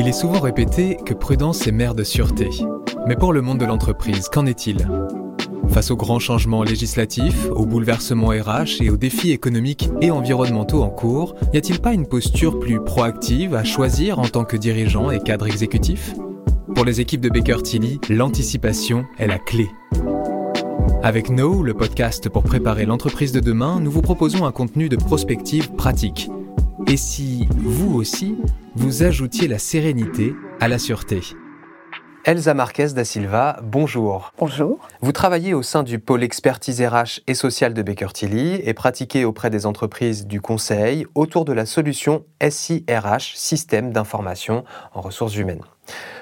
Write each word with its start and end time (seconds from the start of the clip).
Il 0.00 0.06
est 0.06 0.12
souvent 0.12 0.38
répété 0.38 0.96
que 1.04 1.12
prudence 1.12 1.66
est 1.66 1.72
mère 1.72 1.96
de 1.96 2.04
sûreté. 2.04 2.48
Mais 3.08 3.16
pour 3.16 3.32
le 3.32 3.42
monde 3.42 3.58
de 3.58 3.64
l'entreprise, 3.64 4.28
qu'en 4.28 4.46
est-il? 4.46 4.88
Face 5.70 5.90
aux 5.90 5.96
grands 5.96 6.20
changements 6.20 6.62
législatifs, 6.62 7.48
aux 7.50 7.66
bouleversements 7.66 8.28
RH 8.28 8.80
et 8.80 8.90
aux 8.90 8.96
défis 8.96 9.32
économiques 9.32 9.90
et 10.00 10.12
environnementaux 10.12 10.84
en 10.84 10.88
cours, 10.88 11.34
n'y 11.52 11.58
a-t-il 11.58 11.80
pas 11.80 11.94
une 11.94 12.06
posture 12.06 12.60
plus 12.60 12.78
proactive 12.80 13.56
à 13.56 13.64
choisir 13.64 14.20
en 14.20 14.28
tant 14.28 14.44
que 14.44 14.56
dirigeant 14.56 15.10
et 15.10 15.18
cadre 15.18 15.48
exécutif? 15.48 16.14
Pour 16.76 16.84
les 16.84 17.00
équipes 17.00 17.22
de 17.22 17.28
Baker 17.28 17.60
Tilly, 17.64 17.98
l'anticipation 18.08 19.04
est 19.18 19.26
la 19.26 19.40
clé. 19.40 19.68
Avec 21.02 21.28
No, 21.28 21.64
le 21.64 21.74
podcast 21.74 22.28
pour 22.28 22.44
préparer 22.44 22.86
l'entreprise 22.86 23.32
de 23.32 23.40
demain, 23.40 23.80
nous 23.80 23.90
vous 23.90 24.02
proposons 24.02 24.46
un 24.46 24.52
contenu 24.52 24.88
de 24.88 24.96
prospective 24.96 25.72
pratique. 25.72 26.30
Et 26.86 26.96
si, 26.96 27.48
vous 27.58 27.96
aussi, 27.96 28.36
vous 28.78 29.02
ajoutiez 29.02 29.48
la 29.48 29.58
sérénité 29.58 30.36
à 30.60 30.68
la 30.68 30.78
sûreté 30.78 31.20
Elsa 32.24 32.54
Marquez 32.54 32.90
da 32.94 33.04
Silva, 33.04 33.58
bonjour. 33.64 34.32
Bonjour. 34.38 34.86
Vous 35.00 35.10
travaillez 35.10 35.52
au 35.52 35.64
sein 35.64 35.82
du 35.82 35.98
pôle 35.98 36.22
expertise 36.22 36.80
RH 36.80 37.22
et 37.26 37.34
social 37.34 37.74
de 37.74 37.82
Baker 37.82 38.12
Tilly 38.14 38.60
et 38.62 38.74
pratiquez 38.74 39.24
auprès 39.24 39.50
des 39.50 39.66
entreprises 39.66 40.28
du 40.28 40.40
conseil 40.40 41.06
autour 41.16 41.44
de 41.44 41.52
la 41.52 41.66
solution 41.66 42.24
SIRH, 42.40 43.34
système 43.34 43.90
d'information 43.90 44.64
en 44.94 45.00
ressources 45.00 45.34
humaines. 45.34 45.62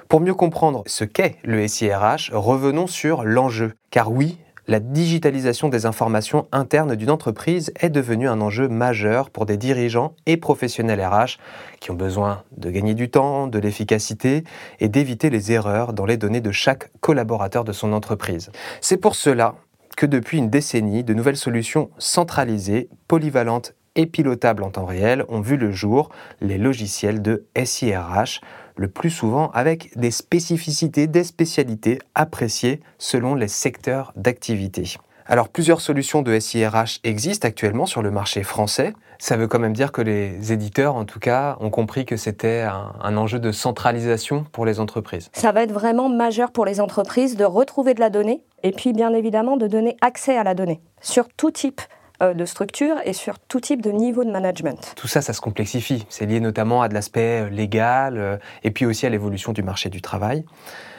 Pour 0.08 0.20
mieux 0.20 0.34
comprendre 0.34 0.82
ce 0.86 1.04
qu'est 1.04 1.36
le 1.44 1.68
SIRH, 1.68 2.30
revenons 2.32 2.86
sur 2.86 3.22
l'enjeu. 3.22 3.74
Car 3.90 4.10
oui, 4.10 4.38
la 4.68 4.80
digitalisation 4.80 5.68
des 5.68 5.86
informations 5.86 6.48
internes 6.50 6.96
d'une 6.96 7.10
entreprise 7.10 7.72
est 7.80 7.90
devenue 7.90 8.28
un 8.28 8.40
enjeu 8.40 8.68
majeur 8.68 9.30
pour 9.30 9.46
des 9.46 9.56
dirigeants 9.56 10.14
et 10.26 10.36
professionnels 10.36 11.04
RH 11.04 11.38
qui 11.80 11.90
ont 11.90 11.94
besoin 11.94 12.42
de 12.56 12.70
gagner 12.70 12.94
du 12.94 13.08
temps, 13.08 13.46
de 13.46 13.58
l'efficacité 13.58 14.44
et 14.80 14.88
d'éviter 14.88 15.30
les 15.30 15.52
erreurs 15.52 15.92
dans 15.92 16.06
les 16.06 16.16
données 16.16 16.40
de 16.40 16.50
chaque 16.50 16.90
collaborateur 17.00 17.64
de 17.64 17.72
son 17.72 17.92
entreprise. 17.92 18.50
C'est 18.80 18.96
pour 18.96 19.14
cela 19.14 19.54
que 19.96 20.06
depuis 20.06 20.38
une 20.38 20.50
décennie, 20.50 21.04
de 21.04 21.14
nouvelles 21.14 21.36
solutions 21.36 21.90
centralisées, 21.98 22.88
polyvalentes 23.08 23.74
et 23.94 24.06
pilotables 24.06 24.62
en 24.62 24.70
temps 24.70 24.84
réel 24.84 25.24
ont 25.28 25.40
vu 25.40 25.56
le 25.56 25.70
jour, 25.70 26.10
les 26.40 26.58
logiciels 26.58 27.22
de 27.22 27.46
SIRH, 27.56 28.40
le 28.76 28.88
plus 28.88 29.10
souvent 29.10 29.50
avec 29.50 29.96
des 29.98 30.10
spécificités, 30.10 31.06
des 31.06 31.24
spécialités 31.24 31.98
appréciées 32.14 32.80
selon 32.98 33.34
les 33.34 33.48
secteurs 33.48 34.12
d'activité. 34.16 34.96
Alors 35.28 35.48
plusieurs 35.48 35.80
solutions 35.80 36.22
de 36.22 36.38
SIRH 36.38 37.00
existent 37.02 37.48
actuellement 37.48 37.86
sur 37.86 38.00
le 38.00 38.12
marché 38.12 38.44
français. 38.44 38.92
Ça 39.18 39.36
veut 39.36 39.48
quand 39.48 39.58
même 39.58 39.72
dire 39.72 39.90
que 39.90 40.00
les 40.00 40.52
éditeurs, 40.52 40.94
en 40.94 41.04
tout 41.04 41.18
cas, 41.18 41.56
ont 41.58 41.70
compris 41.70 42.04
que 42.04 42.16
c'était 42.16 42.64
un, 43.02 43.16
enjeu 43.16 43.40
de 43.40 43.50
centralisation 43.50 44.44
pour 44.52 44.66
les 44.66 44.78
entreprises. 44.78 45.30
Ça 45.32 45.50
va 45.50 45.62
être 45.62 45.72
vraiment 45.72 46.08
majeur 46.08 46.52
pour 46.52 46.64
les 46.64 46.80
entreprises 46.80 47.36
de 47.36 47.44
retrouver 47.44 47.94
de 47.94 48.00
la 48.00 48.10
donnée 48.10 48.44
et 48.62 48.70
puis 48.70 48.92
bien 48.92 49.12
évidemment 49.14 49.56
de 49.56 49.66
donner 49.66 49.96
accès 50.00 50.36
à 50.36 50.44
la 50.44 50.54
donnée 50.54 50.80
sur 51.00 51.28
tout 51.28 51.50
type 51.50 51.80
de 52.20 52.44
structure 52.44 52.96
et 53.04 53.12
sur 53.12 53.38
tout 53.38 53.60
type 53.60 53.82
de 53.82 53.90
niveau 53.90 54.24
de 54.24 54.30
management. 54.30 54.94
Tout 54.96 55.08
ça, 55.08 55.20
ça 55.20 55.32
se 55.32 55.40
complexifie. 55.40 56.06
C'est 56.08 56.26
lié 56.26 56.40
notamment 56.40 56.82
à 56.82 56.88
de 56.88 56.94
l'aspect 56.94 57.42
euh, 57.42 57.48
légal 57.48 58.16
euh, 58.18 58.36
et 58.62 58.70
puis 58.70 58.86
aussi 58.86 59.06
à 59.06 59.10
l'évolution 59.10 59.52
du 59.52 59.62
marché 59.62 59.88
du 59.88 60.00
travail. 60.00 60.44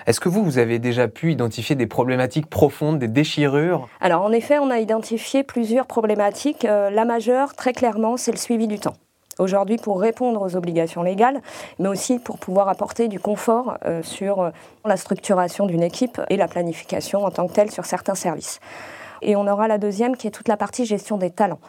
Est-ce 0.06 0.20
que 0.20 0.30
vous, 0.30 0.44
vous 0.44 0.58
avez 0.58 0.80
déjà 0.80 1.08
pu 1.08 1.32
identifier 1.32 1.76
des 1.76 1.88
problématiques 1.88 2.50
profondes, 2.50 3.00
des 3.00 3.08
déchirures? 3.08 3.90
Alors 4.00 4.22
en 4.22 4.32
effet, 4.32 4.58
on 4.60 4.70
a 4.70 4.80
identifié 4.80 5.44
plusieurs 5.44 5.86
problématiques. 5.86 6.64
la 6.64 7.04
majeure, 7.04 7.56
très 7.56 7.74
clairement, 7.74 8.16
c'est 8.16 8.32
le 8.32 8.38
suivi 8.38 8.68
du 8.68 8.80
temps 8.80 8.96
aujourd'hui 9.38 9.78
pour 9.78 10.02
répondre 10.02 10.42
aux 10.42 10.56
obligations 10.56 11.04
légales, 11.04 11.42
mais 11.78 11.90
aussi 11.90 12.18
pour 12.18 12.40
pouvoir 12.40 12.70
apporter 12.70 13.08
du 13.08 13.20
confort 13.20 13.78
sur 14.02 14.52
la 14.84 14.98
structuration 14.98 15.68
d'une 15.68 15.84
équipe 15.84 16.20
et 16.32 16.38
la 16.38 16.48
planification 16.48 17.24
en 17.24 17.30
tant 17.30 17.48
que 17.48 17.54
telle 17.54 17.70
sur 17.70 17.86
certains 17.86 18.16
services. 18.16 18.60
Et 19.22 19.36
on 19.36 19.48
aura 19.48 19.68
la 19.68 19.78
deuxième 19.78 20.16
qui 20.16 20.28
est 20.28 20.32
toute 20.32 20.48
la 20.48 20.58
partie 20.58 20.86
gestion 20.86 21.18
des 21.18 21.32
talents. 21.32 21.60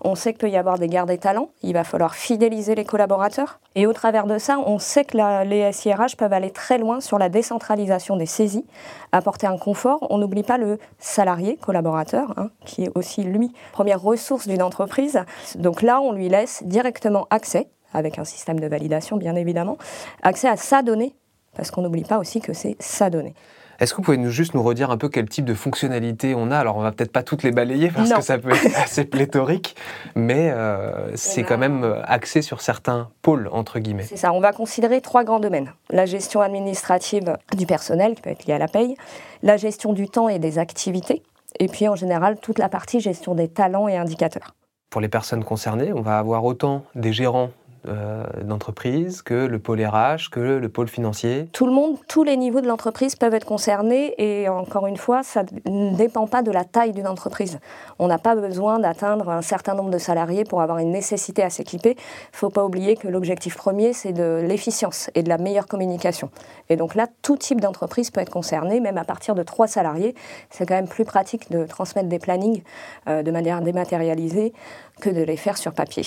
On 0.00 0.14
sait 0.14 0.32
qu'il 0.32 0.38
peut 0.38 0.50
y 0.50 0.56
avoir 0.56 0.78
des 0.78 0.88
gardes 0.88 1.08
des 1.08 1.18
talents, 1.18 1.48
il 1.62 1.72
va 1.72 1.84
falloir 1.84 2.14
fidéliser 2.14 2.74
les 2.74 2.84
collaborateurs. 2.84 3.60
Et 3.74 3.86
au 3.86 3.92
travers 3.92 4.26
de 4.26 4.38
ça, 4.38 4.58
on 4.58 4.78
sait 4.78 5.04
que 5.04 5.16
les 5.44 5.72
SIRH 5.72 6.16
peuvent 6.16 6.32
aller 6.32 6.50
très 6.50 6.78
loin 6.78 7.00
sur 7.00 7.18
la 7.18 7.28
décentralisation 7.28 8.16
des 8.16 8.26
saisies, 8.26 8.66
apporter 9.12 9.46
un 9.46 9.56
confort. 9.56 10.06
On 10.10 10.18
n'oublie 10.18 10.42
pas 10.42 10.58
le 10.58 10.78
salarié, 10.98 11.56
collaborateur, 11.56 12.34
hein, 12.36 12.50
qui 12.64 12.84
est 12.84 12.90
aussi, 12.94 13.22
lui, 13.22 13.52
première 13.72 14.00
ressource 14.02 14.46
d'une 14.48 14.62
entreprise. 14.62 15.20
Donc 15.54 15.82
là, 15.82 16.00
on 16.00 16.12
lui 16.12 16.28
laisse 16.28 16.62
directement 16.64 17.26
accès, 17.30 17.68
avec 17.94 18.18
un 18.18 18.24
système 18.24 18.60
de 18.60 18.66
validation 18.66 19.16
bien 19.16 19.34
évidemment, 19.34 19.78
accès 20.22 20.48
à 20.48 20.56
sa 20.56 20.82
donnée, 20.82 21.14
parce 21.56 21.70
qu'on 21.70 21.82
n'oublie 21.82 22.04
pas 22.04 22.18
aussi 22.18 22.40
que 22.40 22.52
c'est 22.52 22.76
sa 22.78 23.10
donnée. 23.10 23.34
Est-ce 23.78 23.92
que 23.92 23.98
vous 23.98 24.02
pouvez 24.02 24.16
nous, 24.16 24.30
juste 24.30 24.54
nous 24.54 24.62
redire 24.62 24.90
un 24.90 24.96
peu 24.96 25.08
quel 25.08 25.28
type 25.28 25.44
de 25.44 25.54
fonctionnalité 25.54 26.34
on 26.34 26.50
a? 26.50 26.58
Alors, 26.58 26.76
on 26.76 26.82
va 26.82 26.90
peut-être 26.90 27.12
pas 27.12 27.22
toutes 27.22 27.44
les 27.44 27.52
balayer 27.52 27.90
parce 27.90 28.12
que 28.12 28.22
ça 28.22 28.36
peut 28.36 28.50
être 28.50 28.76
assez 28.76 29.04
pléthorique, 29.04 29.76
mais 30.16 30.50
euh, 30.50 31.14
c'est 31.14 31.44
quand 31.44 31.58
même 31.58 31.84
euh, 31.84 32.02
axé 32.04 32.42
sur 32.42 32.60
certains 32.60 33.08
pôles, 33.22 33.48
entre 33.52 33.78
guillemets. 33.78 34.02
C'est 34.02 34.16
ça, 34.16 34.32
on 34.32 34.40
va 34.40 34.52
considérer 34.52 35.00
trois 35.00 35.22
grands 35.22 35.38
domaines. 35.38 35.72
La 35.90 36.06
gestion 36.06 36.40
administrative 36.40 37.36
du 37.56 37.66
personnel, 37.66 38.16
qui 38.16 38.22
peut 38.22 38.30
être 38.30 38.46
liée 38.46 38.54
à 38.54 38.58
la 38.58 38.66
paye, 38.68 38.96
la 39.44 39.56
gestion 39.56 39.92
du 39.92 40.08
temps 40.08 40.28
et 40.28 40.40
des 40.40 40.58
activités, 40.58 41.22
et 41.60 41.68
puis 41.68 41.86
en 41.86 41.94
général 41.94 42.38
toute 42.40 42.58
la 42.58 42.68
partie 42.68 42.98
gestion 42.98 43.36
des 43.36 43.46
talents 43.46 43.86
et 43.86 43.96
indicateurs. 43.96 44.56
Pour 44.90 45.00
les 45.00 45.08
personnes 45.08 45.44
concernées, 45.44 45.92
on 45.92 46.00
va 46.00 46.18
avoir 46.18 46.44
autant 46.44 46.82
des 46.96 47.12
gérants 47.12 47.50
euh, 47.86 48.24
d'entreprise, 48.42 49.22
que 49.22 49.34
le 49.34 49.58
pôle 49.58 49.84
RH, 49.84 50.30
que 50.30 50.40
le 50.40 50.68
pôle 50.68 50.88
financier 50.88 51.48
Tout 51.52 51.66
le 51.66 51.72
monde, 51.72 51.96
tous 52.08 52.24
les 52.24 52.36
niveaux 52.36 52.60
de 52.60 52.66
l'entreprise 52.66 53.14
peuvent 53.16 53.34
être 53.34 53.44
concernés 53.44 54.14
et 54.18 54.48
encore 54.48 54.86
une 54.86 54.96
fois, 54.96 55.22
ça 55.22 55.44
ne 55.66 55.94
dépend 55.96 56.26
pas 56.26 56.42
de 56.42 56.50
la 56.50 56.64
taille 56.64 56.92
d'une 56.92 57.06
entreprise. 57.06 57.58
On 57.98 58.08
n'a 58.08 58.18
pas 58.18 58.34
besoin 58.34 58.78
d'atteindre 58.78 59.28
un 59.28 59.42
certain 59.42 59.74
nombre 59.74 59.90
de 59.90 59.98
salariés 59.98 60.44
pour 60.44 60.62
avoir 60.62 60.78
une 60.78 60.90
nécessité 60.90 61.42
à 61.42 61.50
s'équiper. 61.50 61.90
Il 61.90 62.32
ne 62.32 62.38
faut 62.38 62.50
pas 62.50 62.64
oublier 62.64 62.96
que 62.96 63.08
l'objectif 63.08 63.56
premier, 63.56 63.92
c'est 63.92 64.12
de 64.12 64.42
l'efficience 64.44 65.10
et 65.14 65.22
de 65.22 65.28
la 65.28 65.38
meilleure 65.38 65.66
communication. 65.66 66.30
Et 66.68 66.76
donc 66.76 66.94
là, 66.94 67.06
tout 67.22 67.36
type 67.36 67.60
d'entreprise 67.60 68.10
peut 68.10 68.20
être 68.20 68.30
concerné, 68.32 68.80
même 68.80 68.98
à 68.98 69.04
partir 69.04 69.34
de 69.34 69.42
trois 69.42 69.66
salariés. 69.66 70.14
C'est 70.50 70.66
quand 70.66 70.74
même 70.74 70.88
plus 70.88 71.04
pratique 71.04 71.50
de 71.50 71.66
transmettre 71.66 72.08
des 72.08 72.18
plannings 72.18 72.62
euh, 73.08 73.22
de 73.22 73.30
manière 73.30 73.60
dématérialisée 73.60 74.52
que 75.00 75.10
de 75.10 75.22
les 75.22 75.36
faire 75.36 75.56
sur 75.58 75.72
papier. 75.72 76.04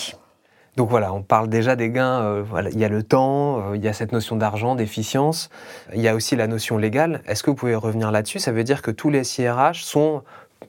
Donc 0.77 0.89
voilà, 0.89 1.13
on 1.13 1.21
parle 1.21 1.49
déjà 1.49 1.75
des 1.75 1.89
gains. 1.89 2.21
Euh, 2.21 2.43
il 2.71 2.79
y 2.79 2.85
a 2.85 2.89
le 2.89 3.03
temps, 3.03 3.71
euh, 3.71 3.77
il 3.77 3.83
y 3.83 3.87
a 3.87 3.93
cette 3.93 4.11
notion 4.13 4.35
d'argent, 4.35 4.75
d'efficience. 4.75 5.49
Il 5.93 6.01
y 6.01 6.07
a 6.07 6.15
aussi 6.15 6.35
la 6.35 6.47
notion 6.47 6.77
légale. 6.77 7.21
Est-ce 7.27 7.43
que 7.43 7.49
vous 7.49 7.55
pouvez 7.55 7.75
revenir 7.75 8.11
là-dessus? 8.11 8.39
Ça 8.39 8.51
veut 8.51 8.63
dire 8.63 8.81
que 8.81 8.91
tous 8.91 9.09
les 9.09 9.23
SIRH 9.23 9.83
sont 9.83 10.23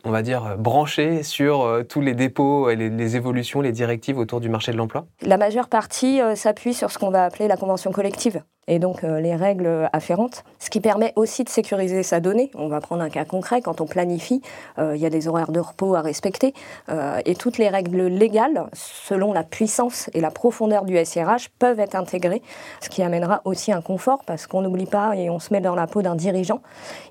on 0.05 0.11
va 0.11 0.23
dire, 0.23 0.57
branchés 0.59 1.23
sur 1.23 1.63
euh, 1.63 1.83
tous 1.85 2.01
les 2.01 2.15
dépôts, 2.15 2.71
les, 2.71 2.89
les, 2.89 3.17
évolutions, 3.17 3.61
les 3.61 3.73
directives 3.73 4.19
autour 4.19 4.41
du 4.41 4.49
marché 4.49 4.73
de 4.73 4.77
l'emploi? 4.77 5.07
La 5.21 5.37
majeure 5.37 5.69
partie 5.69 6.21
s'appuie 6.35 6.75
sur 6.75 6.91
ce 6.91 6.99
qu'on 6.99 7.11
va 7.11 7.25
appeler 7.25 7.47
la 7.47 7.57
convention 7.57 7.93
collective 7.93 8.43
et 8.69 8.79
donc 8.79 9.05
euh, 9.05 9.21
les 9.21 9.35
règles 9.35 9.89
afférentes, 9.93 10.45
ce 10.59 10.71
qui 10.71 10.81
permet 10.81 11.13
aussi 11.17 11.45
de 11.45 11.49
sécuriser 11.49 12.03
sa 12.03 12.21
donnée. 12.21 12.51
On 12.55 12.69
va 12.69 12.81
prendre 12.81 13.03
un 13.03 13.11
cas 13.11 13.25
concret, 13.25 13.61
quand 13.61 13.81
on 13.81 13.87
planifie, 13.87 14.41
euh, 14.79 14.95
il 14.95 15.03
y 15.03 15.07
a 15.07 15.11
des 15.11 15.29
horaires 15.29 15.53
de 15.53 15.61
repos 15.61 15.95
à 15.95 16.01
respecter, 16.01 16.55
euh, 16.89 17.21
et 17.25 17.35
toutes 17.35 17.59
les 17.59 17.69
règles 17.69 18.07
légales, 18.07 18.67
selon 18.73 19.33
la 19.33 19.43
puissance 19.43 20.09
et 20.15 20.21
la 20.21 20.31
profondeur 20.31 20.85
du 20.85 20.97
SIRH, 21.05 21.51
peuvent 21.59 21.81
être 21.81 21.97
intégrées, 21.97 22.43
ce 22.81 22.89
qui 22.89 23.03
amènera 23.03 23.43
aussi 23.45 23.73
un 23.73 23.83
confort, 23.83 24.25
parce 24.25 24.47
qu'on 24.47 24.63
n'oublie 24.63 24.87
pas, 24.87 25.17
et 25.17 25.29
on 25.29 25.39
se 25.39 25.53
met 25.53 25.61
dans 25.61 25.75
la 25.75 25.87
peau 25.87 26.03
d'un 26.03 26.15
dirigeant, 26.15 26.63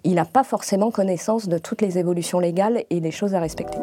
il 0.03 0.15
n'a 0.15 0.25
pas 0.25 0.43
forcément 0.43 0.91
connaissance 0.91 1.47
de 1.47 1.57
toutes 1.57 1.81
les 1.81 1.97
évolutions 1.97 2.39
légales 2.39 2.83
et 2.89 3.01
des 3.01 3.11
choses 3.11 3.35
à 3.35 3.39
respecter. 3.39 3.77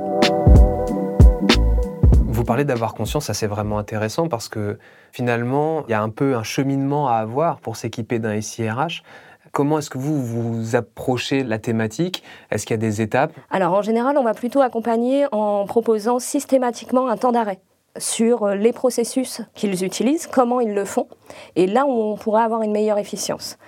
Vous 2.38 2.44
parlez 2.44 2.65
d'avoir 2.65 2.94
conscience, 2.94 3.25
ça 3.25 3.34
c'est 3.34 3.49
vraiment 3.49 3.78
intéressant 3.78 4.28
parce 4.28 4.49
que 4.49 4.78
finalement, 5.10 5.82
il 5.88 5.91
y 5.91 5.94
a 5.94 6.00
un 6.00 6.09
peu 6.09 6.37
un 6.37 6.44
cheminement 6.44 7.08
à 7.08 7.14
avoir 7.14 7.58
pour 7.58 7.75
s'équiper 7.75 8.20
d'un 8.20 8.40
SIRH. 8.40 9.02
Comment 9.50 9.81
est-ce 9.81 9.90
que 9.90 9.99
vous 9.99 10.23
vous 10.23 10.76
approchez 10.76 11.43
la 11.43 11.58
thématique? 11.58 12.23
Est-ce 12.52 12.64
qu'il 12.64 12.75
y 12.75 12.79
a 12.79 12.81
des 12.81 13.02
étapes? 13.02 13.32
Alors 13.50 13.73
en 13.73 13.82
général, 13.82 14.17
on 14.17 14.23
va 14.23 14.35
plutôt 14.35 14.61
accompagner 14.61 15.26
en 15.32 15.67
proposant 15.67 16.20
systématiquement 16.20 17.08
un 17.08 17.17
temps 17.17 17.32
d'arrêt 17.32 17.58
sur 17.96 18.46
les 18.50 18.73
processus 18.73 19.43
qu'ils 19.55 19.82
utilisent, 19.82 20.29
comment 20.29 20.61
ils 20.61 20.75
le 20.75 20.84
font, 20.84 21.08
et 21.56 21.67
là 21.67 21.87
où 21.87 21.91
on 21.91 22.17
pourra 22.17 22.44
avoir 22.44 22.62
une 22.62 22.70
meilleure 22.70 22.99
efficience. 22.99 23.58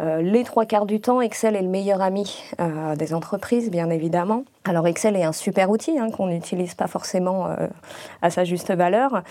Euh, 0.00 0.22
les 0.22 0.44
trois 0.44 0.64
quarts 0.64 0.86
du 0.86 1.00
temps, 1.00 1.20
Excel 1.20 1.56
est 1.56 1.62
le 1.62 1.68
meilleur 1.68 2.00
ami 2.02 2.42
euh, 2.60 2.94
des 2.96 3.14
entreprises, 3.14 3.70
bien 3.70 3.90
évidemment. 3.90 4.44
Alors 4.64 4.86
Excel 4.86 5.16
est 5.16 5.24
un 5.24 5.32
super 5.32 5.70
outil 5.70 5.98
hein, 5.98 6.10
qu'on 6.10 6.28
n'utilise 6.28 6.74
pas 6.74 6.86
forcément 6.86 7.46
euh, 7.46 7.66
à 8.22 8.30
sa 8.30 8.44
juste 8.44 8.72
valeur. 8.72 9.22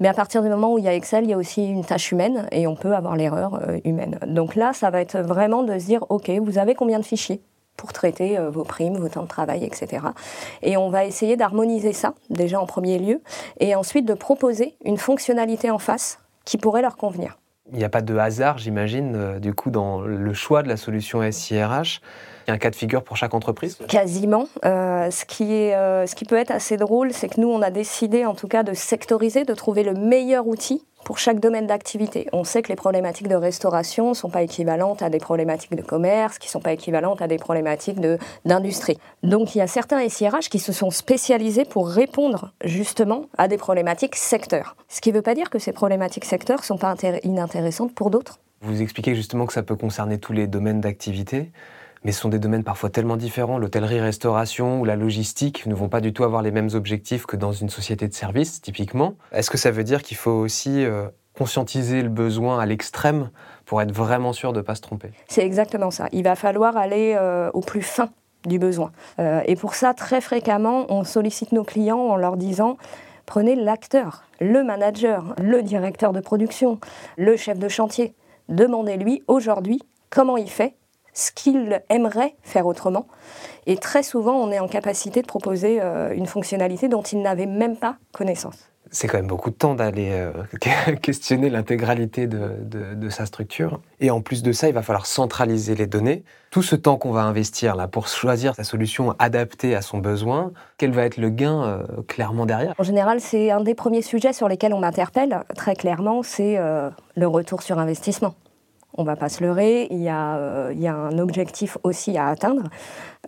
Mais 0.00 0.08
à 0.08 0.14
partir 0.14 0.42
du 0.42 0.48
moment 0.48 0.72
où 0.72 0.78
il 0.78 0.84
y 0.84 0.88
a 0.88 0.94
Excel, 0.94 1.24
il 1.24 1.30
y 1.30 1.32
a 1.32 1.38
aussi 1.38 1.66
une 1.66 1.84
tâche 1.84 2.12
humaine 2.12 2.48
et 2.52 2.66
on 2.66 2.76
peut 2.76 2.94
avoir 2.94 3.16
l'erreur 3.16 3.62
humaine. 3.84 4.18
Donc 4.26 4.54
là, 4.54 4.74
ça 4.74 4.90
va 4.90 5.00
être 5.00 5.18
vraiment 5.18 5.62
de 5.62 5.78
se 5.78 5.86
dire, 5.86 6.04
OK, 6.10 6.28
vous 6.28 6.58
avez 6.58 6.74
combien 6.74 6.98
de 6.98 7.04
fichiers 7.04 7.40
pour 7.78 7.94
traiter 7.94 8.38
vos 8.50 8.64
primes, 8.64 8.98
vos 8.98 9.08
temps 9.08 9.22
de 9.22 9.28
travail, 9.28 9.64
etc. 9.64 10.04
Et 10.62 10.76
on 10.76 10.90
va 10.90 11.06
essayer 11.06 11.36
d'harmoniser 11.36 11.94
ça, 11.94 12.12
déjà 12.28 12.60
en 12.60 12.66
premier 12.66 12.98
lieu, 12.98 13.22
et 13.58 13.74
ensuite 13.74 14.04
de 14.04 14.14
proposer 14.14 14.76
une 14.84 14.98
fonctionnalité 14.98 15.70
en 15.70 15.78
face 15.78 16.18
qui 16.44 16.58
pourrait 16.58 16.82
leur 16.82 16.98
convenir. 16.98 17.38
Il 17.72 17.78
n'y 17.78 17.84
a 17.84 17.88
pas 17.88 18.02
de 18.02 18.16
hasard, 18.16 18.58
j'imagine, 18.58 19.38
du 19.40 19.52
coup, 19.52 19.70
dans 19.70 20.00
le 20.00 20.34
choix 20.34 20.62
de 20.62 20.68
la 20.68 20.76
solution 20.76 21.20
SIRH. 21.30 22.00
Il 22.46 22.50
y 22.50 22.52
a 22.52 22.54
un 22.54 22.58
cas 22.58 22.70
de 22.70 22.76
figure 22.76 23.02
pour 23.02 23.16
chaque 23.16 23.34
entreprise? 23.34 23.76
Quasiment. 23.88 24.46
Euh, 24.64 25.10
ce, 25.10 25.24
qui 25.24 25.52
est, 25.52 25.74
euh, 25.74 26.06
ce 26.06 26.14
qui 26.14 26.24
peut 26.24 26.36
être 26.36 26.52
assez 26.52 26.76
drôle, 26.76 27.12
c'est 27.12 27.28
que 27.28 27.40
nous, 27.40 27.48
on 27.48 27.60
a 27.60 27.70
décidé 27.70 28.24
en 28.24 28.34
tout 28.34 28.46
cas 28.46 28.62
de 28.62 28.72
sectoriser, 28.72 29.44
de 29.44 29.54
trouver 29.54 29.82
le 29.82 29.94
meilleur 29.94 30.46
outil 30.46 30.84
pour 31.06 31.18
chaque 31.18 31.38
domaine 31.38 31.68
d'activité. 31.68 32.26
On 32.32 32.42
sait 32.42 32.62
que 32.62 32.68
les 32.68 32.74
problématiques 32.74 33.28
de 33.28 33.36
restauration 33.36 34.08
ne 34.08 34.14
sont 34.14 34.28
pas 34.28 34.42
équivalentes 34.42 35.02
à 35.02 35.08
des 35.08 35.20
problématiques 35.20 35.76
de 35.76 35.82
commerce, 35.82 36.40
qui 36.40 36.48
ne 36.48 36.50
sont 36.50 36.60
pas 36.60 36.72
équivalentes 36.72 37.22
à 37.22 37.28
des 37.28 37.38
problématiques 37.38 38.00
d'industrie. 38.44 38.98
Donc 39.22 39.54
il 39.54 39.58
y 39.58 39.60
a 39.60 39.68
certains 39.68 40.06
SIRH 40.08 40.48
qui 40.50 40.58
se 40.58 40.72
sont 40.72 40.90
spécialisés 40.90 41.64
pour 41.64 41.88
répondre 41.88 42.52
justement 42.64 43.26
à 43.38 43.46
des 43.46 43.56
problématiques 43.56 44.16
secteurs. 44.16 44.74
Ce 44.88 45.00
qui 45.00 45.10
ne 45.10 45.14
veut 45.14 45.22
pas 45.22 45.36
dire 45.36 45.48
que 45.48 45.60
ces 45.60 45.70
problématiques 45.70 46.24
secteurs 46.24 46.58
ne 46.58 46.64
sont 46.64 46.76
pas 46.76 46.96
inintéressantes 47.22 47.94
pour 47.94 48.10
d'autres. 48.10 48.40
Vous 48.62 48.82
expliquez 48.82 49.14
justement 49.14 49.46
que 49.46 49.52
ça 49.52 49.62
peut 49.62 49.76
concerner 49.76 50.18
tous 50.18 50.32
les 50.32 50.48
domaines 50.48 50.80
d'activité 50.80 51.52
mais 52.04 52.12
ce 52.12 52.20
sont 52.20 52.28
des 52.28 52.38
domaines 52.38 52.64
parfois 52.64 52.90
tellement 52.90 53.16
différents. 53.16 53.58
L'hôtellerie-restauration 53.58 54.80
ou 54.80 54.84
la 54.84 54.96
logistique 54.96 55.66
ne 55.66 55.74
vont 55.74 55.88
pas 55.88 56.00
du 56.00 56.12
tout 56.12 56.24
avoir 56.24 56.42
les 56.42 56.50
mêmes 56.50 56.70
objectifs 56.74 57.26
que 57.26 57.36
dans 57.36 57.52
une 57.52 57.68
société 57.68 58.08
de 58.08 58.14
service, 58.14 58.60
typiquement. 58.60 59.14
Est-ce 59.32 59.50
que 59.50 59.58
ça 59.58 59.70
veut 59.70 59.84
dire 59.84 60.02
qu'il 60.02 60.16
faut 60.16 60.30
aussi 60.30 60.84
euh, 60.84 61.08
conscientiser 61.36 62.02
le 62.02 62.08
besoin 62.08 62.58
à 62.58 62.66
l'extrême 62.66 63.30
pour 63.64 63.82
être 63.82 63.92
vraiment 63.92 64.32
sûr 64.32 64.52
de 64.52 64.58
ne 64.58 64.62
pas 64.62 64.74
se 64.74 64.82
tromper? 64.82 65.10
C'est 65.28 65.44
exactement 65.44 65.90
ça. 65.90 66.08
Il 66.12 66.22
va 66.22 66.36
falloir 66.36 66.76
aller 66.76 67.16
euh, 67.18 67.50
au 67.54 67.60
plus 67.60 67.82
fin 67.82 68.10
du 68.46 68.58
besoin. 68.58 68.92
Euh, 69.18 69.42
et 69.46 69.56
pour 69.56 69.74
ça, 69.74 69.92
très 69.92 70.20
fréquemment, 70.20 70.86
on 70.88 71.04
sollicite 71.04 71.52
nos 71.52 71.64
clients 71.64 71.98
en 71.98 72.16
leur 72.16 72.36
disant 72.36 72.76
prenez 73.26 73.56
l'acteur, 73.56 74.22
le 74.40 74.62
manager, 74.62 75.34
le 75.42 75.62
directeur 75.62 76.12
de 76.12 76.20
production, 76.20 76.78
le 77.16 77.36
chef 77.36 77.58
de 77.58 77.68
chantier. 77.68 78.14
Demandez-lui 78.48 79.24
aujourd'hui 79.26 79.80
comment 80.10 80.36
il 80.36 80.48
fait 80.48 80.76
ce 81.16 81.32
qu'il 81.32 81.82
aimerait 81.88 82.36
faire 82.42 82.66
autrement. 82.66 83.06
Et 83.66 83.76
très 83.78 84.02
souvent, 84.02 84.34
on 84.34 84.52
est 84.52 84.60
en 84.60 84.68
capacité 84.68 85.22
de 85.22 85.26
proposer 85.26 85.78
euh, 85.80 86.14
une 86.14 86.26
fonctionnalité 86.26 86.88
dont 86.88 87.02
il 87.02 87.22
n'avait 87.22 87.46
même 87.46 87.76
pas 87.76 87.96
connaissance. 88.12 88.68
C'est 88.92 89.08
quand 89.08 89.16
même 89.16 89.26
beaucoup 89.26 89.50
de 89.50 89.56
temps 89.56 89.74
d'aller 89.74 90.10
euh, 90.12 90.32
questionner 91.02 91.48
l'intégralité 91.50 92.28
de, 92.28 93.08
sa 93.08 93.24
structure. 93.24 93.80
Et 93.98 94.10
en 94.10 94.20
plus 94.20 94.42
de 94.42 94.52
ça, 94.52 94.68
il 94.68 94.74
va 94.74 94.82
falloir 94.82 95.06
centraliser 95.06 95.74
les 95.74 95.86
données. 95.86 96.22
Tout 96.50 96.62
ce 96.62 96.76
temps 96.76 96.96
qu'on 96.96 97.12
va 97.12 97.22
investir 97.22 97.76
là 97.76 97.88
pour 97.88 98.08
choisir 98.08 98.54
sa 98.54 98.62
solution 98.62 99.14
adaptée 99.18 99.74
à 99.74 99.80
son 99.80 99.98
besoin, 99.98 100.52
quel 100.76 100.92
va 100.92 101.04
être 101.06 101.16
le 101.16 101.30
gain 101.30 101.64
euh, 101.64 102.02
clairement 102.06 102.44
derrière? 102.44 102.74
En 102.78 102.84
général, 102.84 103.20
c'est 103.20 103.50
un 103.50 103.62
des 103.62 103.74
premiers 103.74 104.02
sujets 104.02 104.34
sur 104.34 104.48
lesquels 104.48 104.74
on 104.74 104.80
m'interpelle 104.80 105.44
très 105.56 105.74
clairement, 105.74 106.22
c'est 106.22 106.58
le 106.58 107.26
retour 107.26 107.62
sur 107.62 107.78
investissement 107.78 108.34
on 108.96 109.04
va 109.04 109.16
pas 109.16 109.28
se 109.28 109.42
leurrer, 109.42 109.88
il 109.90 110.02
y 110.02 110.08
a, 110.08 110.36
euh, 110.36 110.72
il 110.72 110.80
y 110.80 110.88
a 110.88 110.94
un 110.94 111.18
objectif 111.18 111.78
aussi 111.82 112.16
à 112.16 112.28
atteindre. 112.28 112.64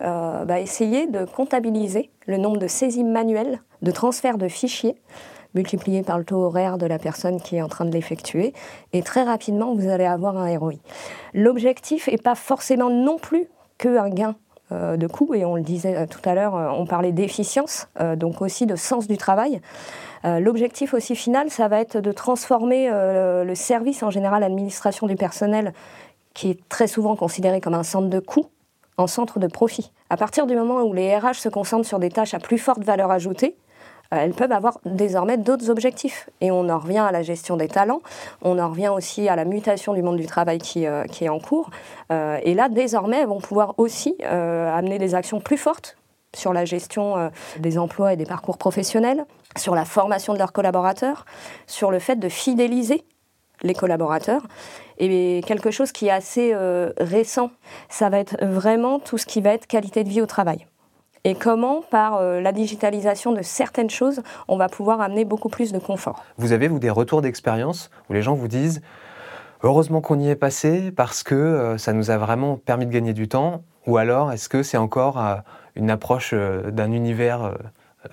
Euh, 0.01 0.45
bah, 0.45 0.59
essayer 0.59 1.07
de 1.07 1.25
comptabiliser 1.25 2.09
le 2.27 2.37
nombre 2.37 2.57
de 2.57 2.67
saisies 2.67 3.03
manuelles, 3.03 3.61
de 3.81 3.91
transferts 3.91 4.37
de 4.37 4.47
fichiers, 4.47 4.95
multiplié 5.55 6.03
par 6.03 6.17
le 6.17 6.25
taux 6.25 6.43
horaire 6.43 6.77
de 6.77 6.85
la 6.85 6.99
personne 6.99 7.41
qui 7.41 7.55
est 7.55 7.61
en 7.61 7.67
train 7.67 7.85
de 7.85 7.91
l'effectuer, 7.91 8.53
et 8.93 9.01
très 9.01 9.23
rapidement, 9.23 9.73
vous 9.75 9.89
allez 9.89 10.05
avoir 10.05 10.37
un 10.37 10.57
ROI. 10.57 10.73
L'objectif 11.33 12.07
n'est 12.07 12.17
pas 12.17 12.35
forcément 12.35 12.89
non 12.89 13.17
plus 13.17 13.47
qu'un 13.77 14.09
gain 14.09 14.35
de 14.71 15.07
coût, 15.07 15.33
et 15.33 15.45
on 15.45 15.55
le 15.55 15.61
disait 15.61 16.05
tout 16.07 16.21
à 16.25 16.35
l'heure, 16.35 16.53
on 16.53 16.85
parlait 16.85 17.11
d'efficience, 17.11 17.87
donc 18.17 18.41
aussi 18.41 18.65
de 18.65 18.75
sens 18.75 19.07
du 19.07 19.17
travail. 19.17 19.61
Euh, 20.25 20.39
l'objectif 20.39 20.93
aussi 20.93 21.15
final, 21.15 21.49
ça 21.49 21.67
va 21.67 21.79
être 21.79 21.99
de 21.99 22.11
transformer 22.11 22.89
euh, 22.91 23.43
le 23.43 23.55
service 23.55 24.03
en 24.03 24.09
général 24.09 24.43
administration 24.43 25.07
du 25.07 25.15
personnel, 25.15 25.73
qui 26.33 26.51
est 26.51 26.69
très 26.69 26.87
souvent 26.87 27.15
considéré 27.15 27.61
comme 27.61 27.73
un 27.73 27.83
centre 27.83 28.09
de 28.09 28.19
coût, 28.19 28.45
en 28.97 29.07
centre 29.07 29.39
de 29.39 29.47
profit. 29.47 29.91
À 30.09 30.17
partir 30.17 30.45
du 30.45 30.55
moment 30.55 30.81
où 30.81 30.93
les 30.93 31.17
RH 31.17 31.35
se 31.35 31.49
concentrent 31.49 31.87
sur 31.87 31.99
des 31.99 32.09
tâches 32.09 32.33
à 32.33 32.39
plus 32.39 32.57
forte 32.57 32.83
valeur 32.83 33.11
ajoutée, 33.11 33.55
euh, 33.55 33.68
elles 34.11 34.33
peuvent 34.33 34.51
avoir 34.51 34.79
désormais 34.85 35.37
d'autres 35.37 35.69
objectifs. 35.69 36.29
Et 36.41 36.51
on 36.51 36.69
en 36.69 36.79
revient 36.79 36.99
à 36.99 37.11
la 37.11 37.21
gestion 37.21 37.57
des 37.57 37.67
talents, 37.67 38.01
on 38.41 38.57
en 38.59 38.69
revient 38.69 38.89
aussi 38.89 39.29
à 39.29 39.35
la 39.35 39.45
mutation 39.45 39.93
du 39.93 40.01
monde 40.01 40.17
du 40.17 40.25
travail 40.25 40.57
qui, 40.57 40.85
qui 41.11 41.25
est 41.25 41.29
en 41.29 41.39
cours. 41.39 41.69
et 42.09 42.53
là, 42.53 42.69
désormais, 42.69 43.21
elles 43.21 43.27
vont 43.27 43.39
pouvoir 43.39 43.75
aussi 43.77 44.15
amener 44.23 44.97
des 44.97 45.15
actions 45.15 45.39
plus 45.39 45.57
fortes 45.57 45.97
sur 46.35 46.53
la 46.53 46.65
gestion 46.65 47.29
des 47.59 47.77
emplois 47.77 48.13
et 48.13 48.15
des 48.15 48.25
parcours 48.25 48.57
professionnels, 48.57 49.25
sur 49.57 49.75
la 49.75 49.85
formation 49.85 50.33
de 50.33 50.39
leurs 50.39 50.53
collaborateurs, 50.53 51.25
sur 51.67 51.91
le 51.91 51.99
fait 51.99 52.15
de 52.15 52.29
fidéliser 52.29 53.03
les 53.63 53.73
collaborateurs. 53.73 54.43
Et 54.97 55.41
quelque 55.45 55.71
chose 55.71 55.91
qui 55.91 56.07
est 56.07 56.11
assez 56.11 56.51
euh, 56.53 56.91
récent, 56.97 57.51
ça 57.87 58.09
va 58.09 58.19
être 58.19 58.43
vraiment 58.43 58.99
tout 58.99 59.17
ce 59.17 59.25
qui 59.25 59.41
va 59.41 59.53
être 59.53 59.67
qualité 59.67 60.03
de 60.03 60.09
vie 60.09 60.21
au 60.21 60.25
travail. 60.25 60.65
Et 61.25 61.35
comment, 61.35 61.81
par 61.81 62.15
euh, 62.15 62.39
la 62.39 62.51
digitalisation 62.51 63.33
de 63.33 63.41
certaines 63.41 63.89
choses, 63.89 64.21
on 64.47 64.57
va 64.57 64.69
pouvoir 64.69 65.01
amener 65.01 65.25
beaucoup 65.25 65.49
plus 65.49 65.71
de 65.71 65.79
confort? 65.79 66.23
Vous 66.37 66.53
avez, 66.53 66.67
vous, 66.67 66.79
des 66.79 66.89
retours 66.89 67.21
d'expérience 67.21 67.89
où 68.09 68.13
les 68.13 68.21
gens 68.21 68.35
vous 68.35 68.47
disent 68.47 68.81
Heureusement 69.61 69.99
qu'on 69.99 70.19
y 70.19 70.29
est 70.29 70.37
passé 70.37 70.91
parce 70.91 71.21
que 71.21 71.35
euh, 71.35 71.77
ça 71.77 71.91
nous 71.91 72.11
a 72.11 72.17
vraiment 72.17 72.55
permis 72.55 72.85
de 72.85 72.91
gagner 72.91 73.13
du 73.13 73.27
temps 73.27 73.63
Ou 73.87 73.97
alors, 73.97 74.31
est-ce 74.31 74.47
que 74.47 74.63
c'est 74.63 74.77
encore 74.77 75.21
une 75.75 75.89
approche 75.89 76.33
d'un 76.33 76.91
univers 76.93 77.53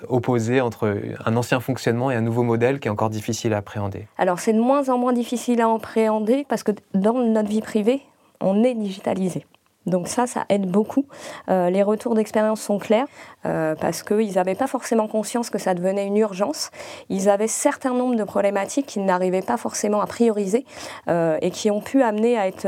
opposé 0.09 0.61
entre 0.61 1.01
un 1.25 1.37
ancien 1.37 1.61
fonctionnement 1.61 2.11
et 2.11 2.17
un 2.17 2.21
nouveau 2.21 2.43
modèle 2.43 2.81
qui 2.81 2.89
est 2.89 2.91
encore 2.91 3.11
difficile 3.11 3.55
à 3.55 3.59
appréhender? 3.59 4.09
Alors 4.19 4.41
c'est 4.41 4.53
de 4.53 4.61
moins 4.61 4.89
en 4.89 4.99
moins 4.99 5.13
difficile 5.13 5.61
à 5.61 5.73
appréhender 5.73 6.45
parce 6.49 6.65
que 6.65 6.73
dans 6.95 7.15
notre 7.15 7.49
vie 7.49 7.61
privée, 7.61 8.03
on 8.41 8.65
est 8.65 8.75
digitalisé. 8.75 9.47
Donc 9.87 10.09
ça, 10.09 10.27
ça 10.27 10.45
aide 10.49 10.67
beaucoup. 10.67 11.07
Euh, 11.49 11.71
les 11.71 11.83
retours 11.83 12.15
d'expérience 12.15 12.61
sont 12.61 12.79
clairs 12.79 13.07
euh, 13.45 13.75
parce 13.77 14.03
qu'ils 14.03 14.35
n'avaient 14.35 14.55
pas 14.55 14.67
forcément 14.67 15.07
conscience 15.09 15.49
que 15.49 15.59
ça 15.59 15.75
devenait 15.75 16.07
une 16.07 16.17
urgence. 16.17 16.71
Ils 17.09 17.29
avaient 17.29 17.49
certain 17.49 17.95
nombre 17.95 18.17
de 18.17 18.25
problématiques 18.25 18.87
qu'ils 18.87 19.05
n'arrivaient 19.05 19.43
pas 19.43 19.57
forcément 19.57 20.01
à 20.01 20.07
prioriser 20.07 20.65
euh, 21.09 21.39
et 21.41 21.51
qui 21.51 21.71
ont 21.71 21.81
pu 21.81 22.03
amener 22.03 22.37
à 22.37 22.49
être 22.49 22.67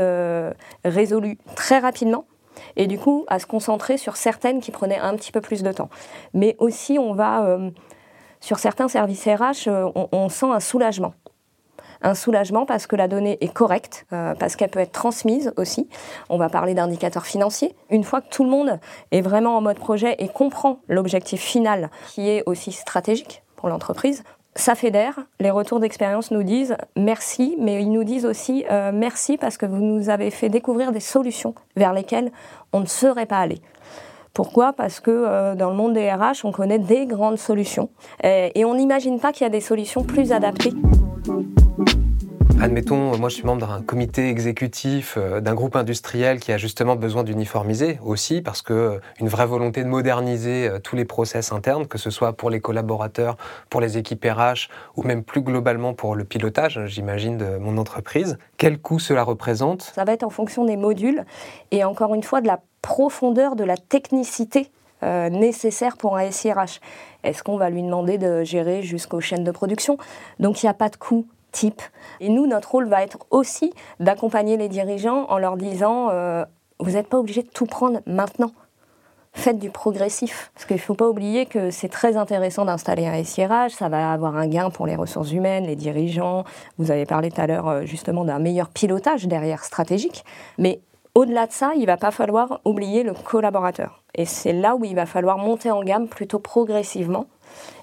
résolues 0.85 1.37
très 1.55 1.79
rapidement 1.79 2.25
et 2.75 2.87
du 2.87 2.97
coup 2.97 3.25
à 3.27 3.39
se 3.39 3.45
concentrer 3.45 3.97
sur 3.97 4.15
certaines 4.15 4.61
qui 4.61 4.71
prenaient 4.71 4.99
un 4.99 5.15
petit 5.15 5.31
peu 5.31 5.41
plus 5.41 5.63
de 5.63 5.71
temps. 5.71 5.89
Mais 6.33 6.55
aussi, 6.59 6.97
on 6.99 7.13
va, 7.13 7.57
sur 8.39 8.59
certains 8.59 8.87
services 8.87 9.25
RH, 9.25 9.69
on, 10.11 10.29
sent 10.29 10.45
un 10.45 10.59
soulagement. 10.59 11.13
Un 12.01 12.15
soulagement 12.15 12.65
parce 12.65 12.87
que 12.87 12.95
la 12.95 13.07
donnée 13.07 13.37
est 13.41 13.53
correcte, 13.53 14.05
euh, 14.13 14.33
parce 14.35 14.55
qu'elle 14.55 14.69
peut 14.69 14.79
être 14.79 14.93
transmise 14.93 15.53
aussi. 15.57 15.89
On 16.29 16.37
va 16.37 16.47
parler 16.47 16.73
d'indicateurs 16.73 17.25
financiers. 17.25 17.75
Une 17.89 18.03
fois 18.03 18.21
que 18.21 18.29
tout 18.29 18.45
le 18.45 18.49
monde 18.49 18.79
est 19.11 19.21
vraiment 19.21 19.57
en 19.57 19.61
mode 19.61 19.79
projet 19.79 20.15
et 20.19 20.29
comprend 20.29 20.79
l'objectif 20.87 21.41
final 21.41 21.89
qui 22.07 22.29
est 22.29 22.43
aussi 22.45 22.71
stratégique 22.71 23.43
pour 23.57 23.67
l'entreprise, 23.67 24.23
ça 24.55 24.75
fédère. 24.75 25.19
Les 25.41 25.51
retours 25.51 25.81
d'expérience 25.81 26.31
nous 26.31 26.43
disent 26.43 26.77
merci, 26.95 27.57
mais 27.59 27.81
ils 27.81 27.91
nous 27.91 28.05
disent 28.05 28.25
aussi 28.25 28.65
euh, 28.71 28.91
merci 28.93 29.37
parce 29.37 29.57
que 29.57 29.65
vous 29.65 29.81
nous 29.81 30.09
avez 30.09 30.31
fait 30.31 30.49
découvrir 30.49 30.93
des 30.93 30.99
solutions 31.01 31.53
vers 31.75 31.93
lesquelles 31.93 32.31
on 32.71 32.79
ne 32.79 32.85
serait 32.85 33.25
pas 33.25 33.39
allé. 33.39 33.61
Pourquoi? 34.33 34.71
Parce 34.71 35.01
que 35.01 35.11
euh, 35.11 35.55
dans 35.55 35.69
le 35.69 35.75
monde 35.75 35.93
des 35.93 36.09
RH, 36.09 36.45
on 36.45 36.53
connaît 36.53 36.79
des 36.79 37.05
grandes 37.07 37.37
solutions 37.37 37.89
et 38.23 38.63
on 38.63 38.75
n'imagine 38.75 39.19
pas 39.19 39.33
qu'il 39.33 39.43
y 39.43 39.47
a 39.47 39.49
des 39.49 39.59
solutions 39.59 40.03
plus 40.03 40.31
adaptées. 40.31 40.73
Admettons, 42.61 43.17
moi 43.17 43.29
je 43.29 43.35
suis 43.35 43.45
membre 43.45 43.65
d'un 43.65 43.81
comité 43.81 44.27
exécutif 44.27 45.15
euh, 45.17 45.39
d'un 45.39 45.53
groupe 45.53 45.77
industriel 45.77 46.41
qui 46.41 46.51
a 46.51 46.57
justement 46.57 46.97
besoin 46.97 47.23
d'uniformiser 47.23 47.99
aussi 48.03 48.41
parce 48.41 48.61
que 48.61 48.73
euh, 48.73 48.99
une 49.21 49.29
vraie 49.29 49.45
volonté 49.45 49.81
de 49.81 49.87
moderniser 49.87 50.67
euh, 50.67 50.79
tous 50.79 50.97
les 50.97 51.05
process 51.05 51.53
internes, 51.53 51.87
que 51.87 51.97
ce 51.97 52.09
soit 52.09 52.33
pour 52.33 52.49
les 52.49 52.59
collaborateurs, 52.59 53.37
pour 53.69 53.79
les 53.79 53.97
équipes 53.97 54.25
RH 54.25 54.67
ou 54.97 55.03
même 55.03 55.23
plus 55.23 55.41
globalement 55.41 55.93
pour 55.93 56.15
le 56.15 56.25
pilotage, 56.25 56.85
j'imagine, 56.87 57.37
de 57.37 57.57
mon 57.57 57.77
entreprise. 57.77 58.37
Quel 58.57 58.77
coût 58.77 58.99
cela 58.99 59.23
représente? 59.23 59.83
Ça 59.83 60.03
va 60.03 60.11
être 60.11 60.23
en 60.23 60.29
fonction 60.29 60.65
des 60.65 60.75
modules 60.75 61.23
et 61.71 61.85
encore 61.85 62.13
une 62.13 62.23
fois 62.23 62.41
de 62.41 62.47
la 62.47 62.59
profondeur 62.81 63.55
de 63.55 63.63
la 63.63 63.77
technicité 63.77 64.69
nécessaire 65.01 65.97
pour 65.97 66.17
un 66.17 66.31
SIRH. 66.31 66.81
Est-ce 67.23 67.43
qu'on 67.43 67.57
va 67.57 67.69
lui 67.69 67.83
demander 67.83 68.17
de 68.17 68.43
gérer 68.43 68.81
jusqu'aux 68.81 69.21
chaînes 69.21 69.43
de 69.43 69.51
production? 69.51 69.97
Donc 70.39 70.61
il 70.61 70.65
n'y 70.65 70.69
a 70.69 70.73
pas 70.73 70.89
de 70.89 70.95
coût 70.95 71.25
type. 71.51 71.81
Et 72.19 72.29
nous, 72.29 72.47
notre 72.47 72.71
rôle 72.71 72.87
va 72.87 73.03
être 73.03 73.19
aussi 73.31 73.73
d'accompagner 73.99 74.57
les 74.57 74.69
dirigeants 74.69 75.25
en 75.29 75.37
leur 75.37 75.57
disant 75.57 76.09
euh, 76.11 76.45
vous 76.79 76.91
n'êtes 76.91 77.07
pas 77.07 77.19
obligé 77.19 77.43
de 77.43 77.49
tout 77.49 77.65
prendre 77.65 77.99
maintenant. 78.05 78.51
Faites 79.33 79.59
du 79.59 79.69
progressif. 79.69 80.51
Parce 80.55 80.65
qu'il 80.65 80.77
ne 80.77 80.81
faut 80.81 80.95
pas 80.95 81.07
oublier 81.07 81.45
que 81.45 81.69
c'est 81.69 81.87
très 81.87 82.17
intéressant 82.17 82.65
d'installer 82.65 83.05
un 83.05 83.23
SIRH, 83.23 83.73
ça 83.73 83.87
va 83.87 84.11
avoir 84.11 84.35
un 84.35 84.47
gain 84.47 84.69
pour 84.69 84.87
les 84.87 84.95
ressources 84.95 85.31
humaines, 85.31 85.65
les 85.65 85.75
dirigeants. 85.75 86.45
Vous 86.77 86.89
avez 86.89 87.05
parlé 87.05 87.29
tout 87.29 87.39
à 87.39 87.47
l'heure 87.47 87.67
euh, 87.67 87.85
justement 87.85 88.25
d'un 88.25 88.39
meilleur 88.39 88.69
pilotage 88.69 89.27
derrière 89.27 89.63
stratégique. 89.63 90.25
Mais 90.57 90.81
au-delà 91.19 91.47
de 91.47 91.51
ça, 91.51 91.73
il 91.75 91.81
ne 91.81 91.85
va 91.85 91.97
pas 91.97 92.11
falloir 92.11 92.61
oublier 92.63 93.03
le 93.03 93.13
collaborateur. 93.13 94.03
Et 94.15 94.25
c'est 94.25 94.53
là 94.53 94.75
où 94.75 94.85
il 94.85 94.95
va 94.95 95.05
falloir 95.05 95.37
monter 95.37 95.69
en 95.69 95.83
gamme 95.83 96.07
plutôt 96.07 96.39
progressivement 96.39 97.27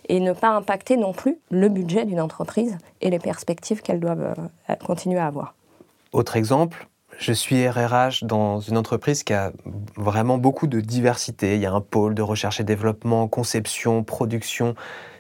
et 0.09 0.21
ne 0.21 0.33
pas 0.33 0.49
impacter 0.49 0.97
non 0.97 1.13
plus 1.13 1.39
le 1.51 1.69
budget 1.69 2.07
d'une 2.07 2.21
entreprise 2.21 2.79
et 3.03 3.11
les 3.11 3.19
perspectives 3.19 3.83
qu'elles 3.83 4.01
doivent 4.01 4.35
euh, 4.71 4.75
continuer 4.87 5.19
à 5.19 5.27
avoir. 5.27 5.55
Autre 6.13 6.37
exemple, 6.37 6.89
je 7.19 7.33
suis 7.33 7.69
RRH 7.69 8.25
dans 8.25 8.61
une 8.61 8.79
entreprise 8.79 9.23
qui 9.23 9.35
a 9.35 9.53
vraiment 9.97 10.39
beaucoup 10.39 10.67
de 10.67 10.81
diversité. 10.81 11.57
Il 11.57 11.61
y 11.61 11.67
a 11.67 11.73
un 11.73 11.83
pôle 11.83 12.15
de 12.15 12.23
recherche 12.23 12.61
et 12.61 12.65
développement, 12.65 13.29
conception, 13.29 14.03
production, 14.03 14.75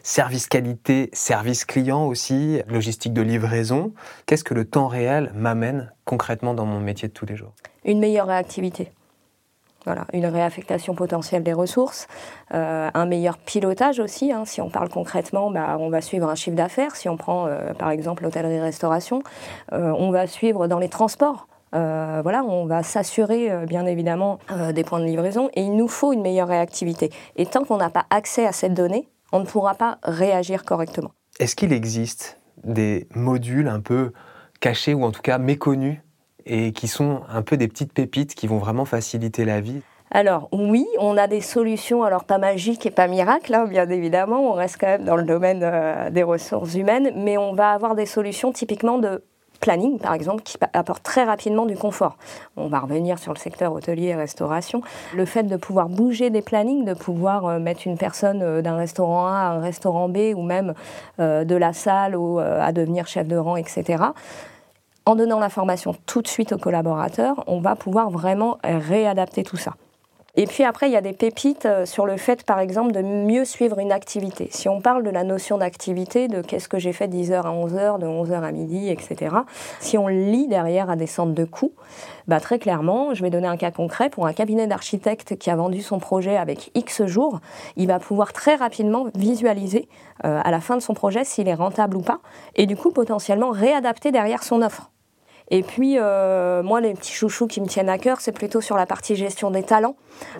service 0.06 0.46
qualité, 0.46 1.10
service 1.12 1.64
client 1.64 2.06
aussi, 2.06 2.62
logistique 2.68 3.12
de 3.12 3.22
livraison. 3.22 3.92
Qu'est-ce 4.26 4.44
que 4.44 4.54
le 4.54 4.64
temps 4.64 4.86
réel 4.86 5.32
m'amène 5.34 5.92
concrètement 6.04 6.54
dans 6.54 6.64
mon 6.64 6.78
métier 6.78 7.08
de 7.08 7.12
tous 7.12 7.26
les 7.26 7.34
jours? 7.34 7.52
Une 7.84 7.98
meilleure 7.98 8.28
réactivité. 8.28 8.92
Voilà, 9.84 10.06
une 10.12 10.26
réaffectation 10.26 10.94
potentielle 10.94 11.42
des 11.42 11.52
ressources, 11.52 12.06
euh, 12.54 12.88
un 12.94 13.06
meilleur 13.06 13.36
pilotage 13.36 13.98
aussi. 13.98 14.30
Hein. 14.30 14.44
Si 14.44 14.60
on 14.60 14.70
parle 14.70 14.88
concrètement, 14.90 15.50
bah, 15.50 15.76
on 15.80 15.90
va 15.90 16.00
suivre 16.00 16.28
un 16.28 16.36
chiffre 16.36 16.56
d'affaires. 16.56 16.94
Si 16.94 17.08
on 17.08 17.16
prend 17.16 17.48
euh, 17.48 17.72
par 17.74 17.90
exemple 17.90 18.22
l'hôtellerie-restauration, 18.22 19.24
euh, 19.72 19.92
on 19.98 20.12
va 20.12 20.28
suivre 20.28 20.68
dans 20.68 20.78
les 20.78 20.88
transports. 20.88 21.48
voilà, 21.72 22.44
on 22.44 22.66
va 22.66 22.84
s'assurer 22.84 23.66
bien 23.66 23.86
évidemment 23.86 24.38
des 24.72 24.82
points 24.82 25.00
de 25.00 25.04
livraison 25.04 25.50
et 25.54 25.62
il 25.62 25.76
nous 25.76 25.88
faut 25.88 26.12
une 26.12 26.22
meilleure 26.22 26.48
réactivité. 26.48 27.10
Et 27.36 27.44
tant 27.44 27.64
qu'on 27.64 27.76
n'a 27.76 27.90
pas 27.90 28.06
accès 28.08 28.46
à 28.46 28.52
cette 28.52 28.72
donnée, 28.72 29.08
on 29.36 29.40
ne 29.40 29.44
pourra 29.44 29.74
pas 29.74 29.98
réagir 30.02 30.64
correctement. 30.64 31.12
Est-ce 31.38 31.54
qu'il 31.54 31.72
existe 31.72 32.38
des 32.64 33.06
modules 33.14 33.68
un 33.68 33.80
peu 33.80 34.12
cachés 34.60 34.94
ou 34.94 35.04
en 35.04 35.12
tout 35.12 35.20
cas 35.20 35.36
méconnus 35.36 35.98
et 36.46 36.72
qui 36.72 36.88
sont 36.88 37.20
un 37.28 37.42
peu 37.42 37.56
des 37.56 37.68
petites 37.68 37.92
pépites 37.92 38.34
qui 38.34 38.46
vont 38.46 38.58
vraiment 38.58 38.86
faciliter 38.86 39.44
la 39.44 39.60
vie? 39.60 39.82
Alors 40.10 40.48
oui, 40.52 40.86
on 40.98 41.18
a 41.18 41.26
des 41.26 41.40
solutions, 41.40 42.02
alors 42.04 42.24
pas 42.24 42.38
magiques 42.38 42.86
et 42.86 42.90
pas 42.90 43.08
miracles, 43.08 43.52
hein, 43.52 43.66
bien 43.66 43.88
évidemment, 43.90 44.50
on 44.50 44.52
reste 44.52 44.78
quand 44.80 44.86
même 44.86 45.04
dans 45.04 45.16
le 45.16 45.24
domaine 45.24 45.60
euh, 45.62 46.10
des 46.10 46.22
ressources 46.22 46.74
humaines, 46.74 47.12
mais 47.16 47.36
on 47.36 47.52
va 47.52 47.72
avoir 47.72 47.94
des 47.96 48.06
solutions 48.06 48.52
typiquement 48.52 48.98
de 48.98 49.24
planning, 49.58 49.98
par 49.98 50.14
exemple, 50.14 50.42
qui 50.42 50.56
apportent 50.72 51.02
très 51.02 51.24
rapidement 51.24 51.66
du 51.66 51.76
confort. 51.76 52.16
On 52.56 52.68
va 52.68 52.80
revenir 52.80 53.18
sur 53.18 53.32
le 53.32 53.38
secteur 53.38 53.72
hôtelier 53.72 54.08
et 54.08 54.14
restauration. 54.14 54.82
Le 55.14 55.24
fait 55.24 55.44
de 55.44 55.56
pouvoir 55.56 55.88
bouger 55.88 56.30
des 56.30 56.42
plannings, 56.42 56.84
de 56.84 56.94
pouvoir 56.94 57.46
euh, 57.46 57.58
mettre 57.58 57.86
une 57.86 57.98
personne 57.98 58.42
euh, 58.42 58.62
d'un 58.62 58.76
restaurant 58.76 59.26
A 59.26 59.30
à 59.30 59.48
un 59.50 59.60
restaurant 59.60 60.08
B, 60.08 60.34
ou 60.34 60.42
même 60.42 60.74
de 61.18 61.56
la 61.56 61.72
salle 61.72 62.16
à 62.60 62.72
devenir 62.72 63.06
chef 63.06 63.26
de 63.26 63.36
rang, 63.36 63.56
etc 63.56 64.04
en 65.06 65.14
donnant 65.14 65.38
l'information 65.38 65.94
tout 66.04 66.20
de 66.20 66.26
suite 66.26 66.52
aux 66.52 66.58
collaborateurs, 66.58 67.44
on 67.46 67.60
va 67.60 67.76
pouvoir 67.76 68.10
vraiment 68.10 68.58
réadapter 68.64 69.44
tout 69.44 69.56
ça. 69.56 69.74
Et 70.38 70.46
puis 70.46 70.64
après, 70.64 70.88
il 70.88 70.92
y 70.92 70.96
a 70.96 71.00
des 71.00 71.14
pépites 71.14 71.64
euh, 71.64 71.86
sur 71.86 72.04
le 72.04 72.18
fait, 72.18 72.42
par 72.42 72.60
exemple, 72.60 72.92
de 72.92 73.00
mieux 73.00 73.46
suivre 73.46 73.78
une 73.78 73.90
activité. 73.90 74.48
Si 74.50 74.68
on 74.68 74.82
parle 74.82 75.02
de 75.02 75.08
la 75.08 75.24
notion 75.24 75.56
d'activité, 75.56 76.28
de 76.28 76.42
qu'est-ce 76.42 76.68
que 76.68 76.78
j'ai 76.78 76.92
fait 76.92 77.08
10h 77.08 77.40
à 77.40 77.50
11h, 77.50 77.98
de 77.98 78.06
11h 78.06 78.42
à 78.42 78.52
midi, 78.52 78.90
etc., 78.90 79.34
si 79.80 79.96
on 79.96 80.08
lit 80.08 80.46
derrière 80.46 80.90
à 80.90 80.96
des 80.96 81.06
centres 81.06 81.32
de 81.32 81.44
coûts, 81.44 81.72
bah 82.28 82.38
très 82.38 82.58
clairement, 82.58 83.14
je 83.14 83.22
vais 83.22 83.30
donner 83.30 83.46
un 83.46 83.56
cas 83.56 83.70
concret, 83.70 84.10
pour 84.10 84.26
un 84.26 84.34
cabinet 84.34 84.66
d'architecte 84.66 85.38
qui 85.38 85.48
a 85.48 85.56
vendu 85.56 85.80
son 85.80 85.98
projet 85.98 86.36
avec 86.36 86.70
X 86.74 87.06
jours, 87.06 87.40
il 87.76 87.86
va 87.86 87.98
pouvoir 87.98 88.34
très 88.34 88.56
rapidement 88.56 89.06
visualiser 89.14 89.88
euh, 90.26 90.40
à 90.44 90.50
la 90.50 90.60
fin 90.60 90.76
de 90.76 90.82
son 90.82 90.92
projet 90.92 91.24
s'il 91.24 91.48
est 91.48 91.54
rentable 91.54 91.96
ou 91.96 92.02
pas, 92.02 92.18
et 92.56 92.66
du 92.66 92.76
coup 92.76 92.90
potentiellement 92.90 93.50
réadapter 93.50 94.12
derrière 94.12 94.42
son 94.42 94.60
offre. 94.60 94.90
Et 95.50 95.62
puis, 95.62 95.96
euh, 95.98 96.62
moi, 96.62 96.80
les 96.80 96.94
petits 96.94 97.12
chouchous 97.12 97.46
qui 97.46 97.60
me 97.60 97.66
tiennent 97.66 97.88
à 97.88 97.98
cœur, 97.98 98.20
c'est 98.20 98.32
plutôt 98.32 98.60
sur 98.60 98.76
la 98.76 98.86
partie 98.86 99.14
gestion 99.14 99.50
des 99.50 99.62
talents, 99.62 99.94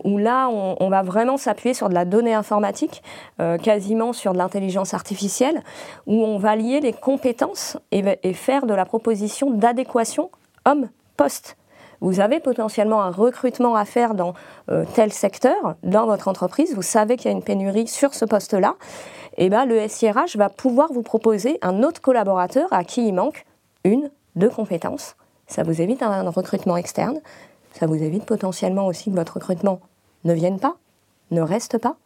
où 0.05 0.19
là, 0.19 0.49
on, 0.49 0.89
va 0.89 1.03
vraiment 1.03 1.37
s'appuyer 1.37 1.75
sur 1.75 1.89
de 1.89 1.95
la 1.95 2.05
donnée 2.05 2.35
informatique, 2.35 3.03
euh, 3.41 3.57
quasiment 3.57 4.13
sur 4.13 4.33
de 4.33 4.39
l'intelligence 4.39 4.95
artificielle, 4.95 5.63
où 6.07 6.25
on 6.25 6.39
va 6.39 6.57
lier 6.57 6.81
les 6.81 6.93
compétences 6.93 7.77
et, 7.93 8.03
faire 8.35 8.67
de 8.67 8.75
la 8.75 8.85
proposition 8.85 9.51
d'adéquation 9.51 10.31
homme-poste. 10.65 11.57
Vous 12.01 12.21
avez 12.21 12.41
potentiellement 12.41 13.03
un 13.03 13.11
recrutement 13.11 13.75
à 13.77 13.85
faire 13.85 14.15
dans 14.15 14.35
euh, 14.71 14.85
tel 14.95 15.13
secteur, 15.13 15.77
dans 15.83 16.07
votre 16.07 16.29
entreprise, 16.29 16.75
vous 16.75 16.83
savez 16.83 17.17
qu'il 17.17 17.31
y 17.31 17.35
a 17.35 17.37
une 17.37 17.45
pénurie 17.45 17.87
sur 17.87 18.13
ce 18.13 18.25
poste-là, 18.25 18.75
et 19.39 19.51
ben, 19.51 19.67
le 19.67 19.87
SIRH 19.87 20.37
va 20.37 20.49
pouvoir 20.49 20.93
vous 20.93 21.03
proposer 21.03 21.59
un 21.63 21.83
autre 21.83 22.01
collaborateur 22.01 22.69
à 22.73 22.85
qui 22.85 23.07
il 23.07 23.15
manque 23.15 23.47
une 23.85 24.11
de 24.37 24.49
compétences. 24.49 25.17
Ça 25.47 25.63
vous 25.63 25.81
évite 25.81 26.03
un 26.03 26.29
recrutement 26.31 26.77
externe. 26.77 27.21
Ça 27.73 27.87
vous 27.87 28.03
évite 28.03 28.25
potentiellement 28.25 28.87
aussi 28.87 29.11
que 29.11 29.17
votre 29.17 29.35
recrutement 29.35 29.81
ne 30.25 30.33
vienne 30.33 30.59
pas, 30.59 30.77
ne 31.31 31.41
reste 31.41 31.79
pas. 31.79 31.97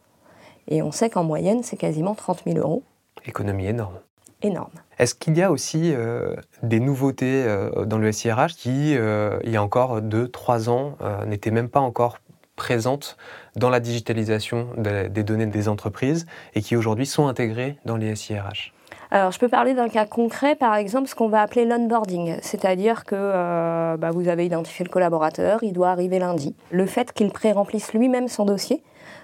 Et 0.67 0.81
on 0.81 0.91
sait 0.91 1.09
qu'en 1.09 1.23
moyenne, 1.23 1.63
c'est 1.63 1.77
quasiment 1.77 2.15
30 2.15 2.43
000 2.45 2.57
euros. 2.57 2.83
Économie 3.25 3.67
énorme. 3.67 3.99
Énorme. 4.41 4.71
Est-ce 4.97 5.13
qu'il 5.13 5.37
y 5.37 5.41
a 5.41 5.51
aussi 5.51 5.93
euh, 5.93 6.35
des 6.63 6.79
nouveautés 6.79 7.43
euh, 7.45 7.85
dans 7.85 7.97
le 7.97 8.11
SIRH 8.11 8.55
qui, 8.55 8.97
euh, 8.97 9.39
il 9.43 9.51
y 9.51 9.57
a 9.57 9.63
encore 9.63 10.01
2-3 10.01 10.69
ans, 10.69 10.97
n'étaient 11.25 11.51
même 11.51 11.69
pas 11.69 11.79
encore 11.79 12.17
présentes 12.55 13.17
dans 13.55 13.69
la 13.69 13.79
digitalisation 13.79 14.67
des 14.77 15.23
données 15.23 15.45
des 15.45 15.67
entreprises 15.67 16.25
et 16.53 16.61
qui 16.61 16.75
aujourd'hui 16.75 17.05
sont 17.05 17.27
intégrées 17.27 17.77
dans 17.85 17.97
les 17.97 18.15
SIRH 18.15 18.73
alors, 19.13 19.33
je 19.33 19.39
peux 19.39 19.49
parler 19.49 19.73
d'un 19.73 19.89
cas 19.89 20.05
concret, 20.05 20.55
par 20.55 20.73
exemple, 20.75 21.09
ce 21.09 21.15
qu'on 21.15 21.27
va 21.27 21.41
appeler 21.41 21.65
l'onboarding, 21.65 22.37
c'est-à-dire 22.41 23.03
que 23.03 23.15
euh, 23.17 23.97
bah, 23.97 24.11
vous 24.11 24.29
avez 24.29 24.45
identifié 24.45 24.85
le 24.85 24.89
collaborateur, 24.89 25.61
il 25.63 25.73
doit 25.73 25.89
arriver 25.89 26.17
lundi. 26.17 26.55
Le 26.71 26.85
fait 26.85 27.11
qu'il 27.11 27.29
pré-remplisse 27.29 27.91
lui-même 27.91 28.29
son 28.29 28.45
dossier, 28.45 28.81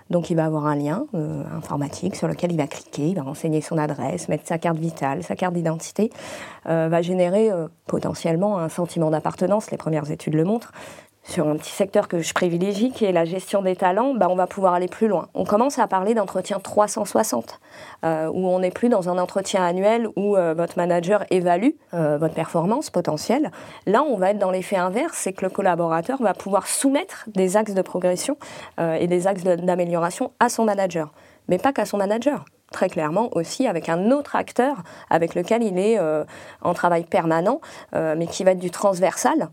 donc 0.09 0.29
il 0.29 0.35
va 0.35 0.43
avoir 0.43 0.65
un 0.65 0.75
lien 0.75 1.05
euh, 1.13 1.41
informatique 1.55 2.17
sur 2.17 2.27
lequel 2.27 2.51
il 2.51 2.57
va 2.57 2.67
cliquer, 2.67 3.07
il 3.07 3.15
va 3.15 3.21
renseigner 3.21 3.61
son 3.61 3.77
adresse, 3.77 4.27
mettre 4.27 4.45
sa 4.45 4.57
carte 4.57 4.77
vitale, 4.77 5.23
sa 5.23 5.37
carte 5.37 5.53
d'identité, 5.53 6.11
euh, 6.67 6.89
va 6.89 7.01
générer 7.01 7.49
potentiellement 7.85 8.59
un 8.59 8.67
sentiment 8.67 9.09
d'appartenance, 9.09 9.71
les 9.71 9.77
premières 9.77 10.11
études 10.11 10.33
le 10.33 10.43
montrent, 10.43 10.73
sur 11.27 11.47
un 11.47 11.57
petit 11.57 11.71
secteur 11.71 12.07
que 12.07 12.19
je 12.19 12.33
privilégie, 12.33 12.91
qui 12.91 13.05
est 13.05 13.11
la 13.11 13.25
gestion 13.25 13.61
des 13.61 13.75
talents, 13.75 14.13
bah, 14.13 14.27
on 14.29 14.35
va 14.35 14.47
pouvoir 14.47 14.73
aller 14.73 14.87
plus 14.87 15.07
loin. 15.07 15.27
On 15.33 15.43
commence 15.43 15.77
à 15.77 15.87
parler 15.87 16.13
d'entretien 16.13 16.59
360, 16.59 17.59
euh, 18.05 18.27
où 18.27 18.47
on 18.47 18.59
n'est 18.59 18.71
plus 18.71 18.89
dans 18.89 19.09
un 19.09 19.17
entretien 19.17 19.63
annuel 19.63 20.07
où 20.15 20.37
euh, 20.37 20.53
votre 20.53 20.77
manager 20.77 21.25
évalue 21.29 21.71
euh, 21.93 22.17
votre 22.17 22.33
performance 22.33 22.89
potentielle. 22.89 23.51
Là, 23.85 24.03
on 24.03 24.15
va 24.15 24.31
être 24.31 24.39
dans 24.39 24.51
l'effet 24.51 24.77
inverse, 24.77 25.17
c'est 25.17 25.33
que 25.33 25.43
le 25.43 25.51
collaborateur 25.51 26.21
va 26.21 26.33
pouvoir 26.33 26.65
soumettre 26.67 27.25
des 27.27 27.57
axes 27.57 27.73
de 27.73 27.81
progression 27.81 28.37
et 28.79 29.07
des 29.07 29.27
axes 29.27 29.43
d'amélioration 29.43 30.31
à 30.39 30.49
son 30.49 30.65
manager, 30.65 31.11
mais 31.47 31.57
pas 31.57 31.73
qu'à 31.73 31.85
son 31.85 31.97
manager 31.97 32.45
très 32.71 32.89
clairement 32.89 33.29
aussi 33.35 33.67
avec 33.67 33.89
un 33.89 34.11
autre 34.11 34.35
acteur 34.35 34.83
avec 35.09 35.35
lequel 35.35 35.63
il 35.63 35.79
est 35.79 35.97
euh, 35.99 36.23
en 36.61 36.73
travail 36.73 37.03
permanent, 37.03 37.61
euh, 37.95 38.15
mais 38.17 38.27
qui 38.27 38.43
va 38.43 38.51
être 38.51 38.59
du 38.59 38.71
transversal. 38.71 39.49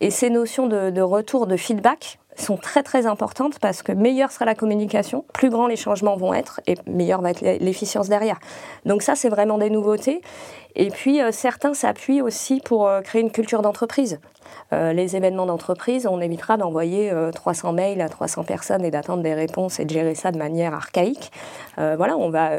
Et 0.00 0.10
ces 0.10 0.30
notions 0.30 0.66
de, 0.66 1.00
retour, 1.00 1.46
de 1.46 1.56
feedback 1.56 2.18
sont 2.38 2.56
très 2.56 2.82
très 2.82 3.06
importantes 3.06 3.58
parce 3.60 3.82
que 3.82 3.92
meilleure 3.92 4.32
sera 4.32 4.44
la 4.44 4.54
communication, 4.54 5.24
plus 5.32 5.50
grands 5.50 5.66
les 5.66 5.76
changements 5.76 6.16
vont 6.16 6.34
être 6.34 6.60
et 6.66 6.76
meilleure 6.86 7.20
va 7.20 7.30
être 7.30 7.40
l'efficience 7.40 8.08
derrière. 8.08 8.38
Donc 8.86 9.02
ça, 9.02 9.14
c'est 9.14 9.28
vraiment 9.28 9.58
des 9.58 9.70
nouveautés. 9.70 10.22
Et 10.76 10.90
puis 10.90 11.20
euh, 11.20 11.32
certains 11.32 11.74
s'appuient 11.74 12.22
aussi 12.22 12.60
pour 12.60 12.90
créer 13.02 13.22
une 13.22 13.32
culture 13.32 13.62
d'entreprise. 13.62 14.20
Euh, 14.72 14.92
les 14.92 15.16
événements 15.16 15.46
d'entreprise, 15.46 16.06
on 16.06 16.20
évitera 16.20 16.56
d'envoyer 16.56 17.12
300 17.34 17.70
euh, 17.70 17.72
mails 17.72 18.00
à 18.00 18.08
300 18.08 18.44
personnes 18.44 18.84
et 18.84 18.90
d'attendre 18.90 19.22
des 19.22 19.34
réponses 19.34 19.80
et 19.80 19.84
de 19.84 19.90
gérer 19.90 20.14
ça 20.14 20.30
de 20.30 20.38
manière 20.38 20.74
archaïque. 20.74 21.32
Euh, 21.78 21.94
voilà, 21.96 22.16
on 22.16 22.30
va 22.30 22.50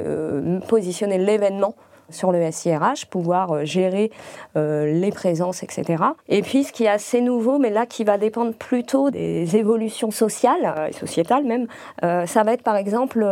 positionner 0.68 1.18
l'événement 1.18 1.76
sur 2.10 2.32
le 2.32 2.52
SIRH, 2.52 3.06
pouvoir 3.10 3.66
gérer 3.66 4.12
les 4.56 5.12
présences, 5.12 5.64
etc. 5.64 6.04
Et 6.28 6.42
puis, 6.42 6.64
ce 6.64 6.72
qui 6.72 6.86
est 6.86 6.90
assez 6.90 7.22
nouveau, 7.22 7.60
mais 7.60 7.70
là 7.70 7.86
qui 7.86 8.04
va 8.04 8.18
dépendre 8.18 8.54
plutôt 8.54 9.10
des 9.12 9.56
évolutions 9.56 10.12
sociales 10.12 10.90
et 10.90 10.94
sociétales 10.94 11.44
même, 11.44 11.68
ça 12.02 12.44
va 12.44 12.54
être 12.54 12.64
par 12.64 12.76
exemple 12.76 13.26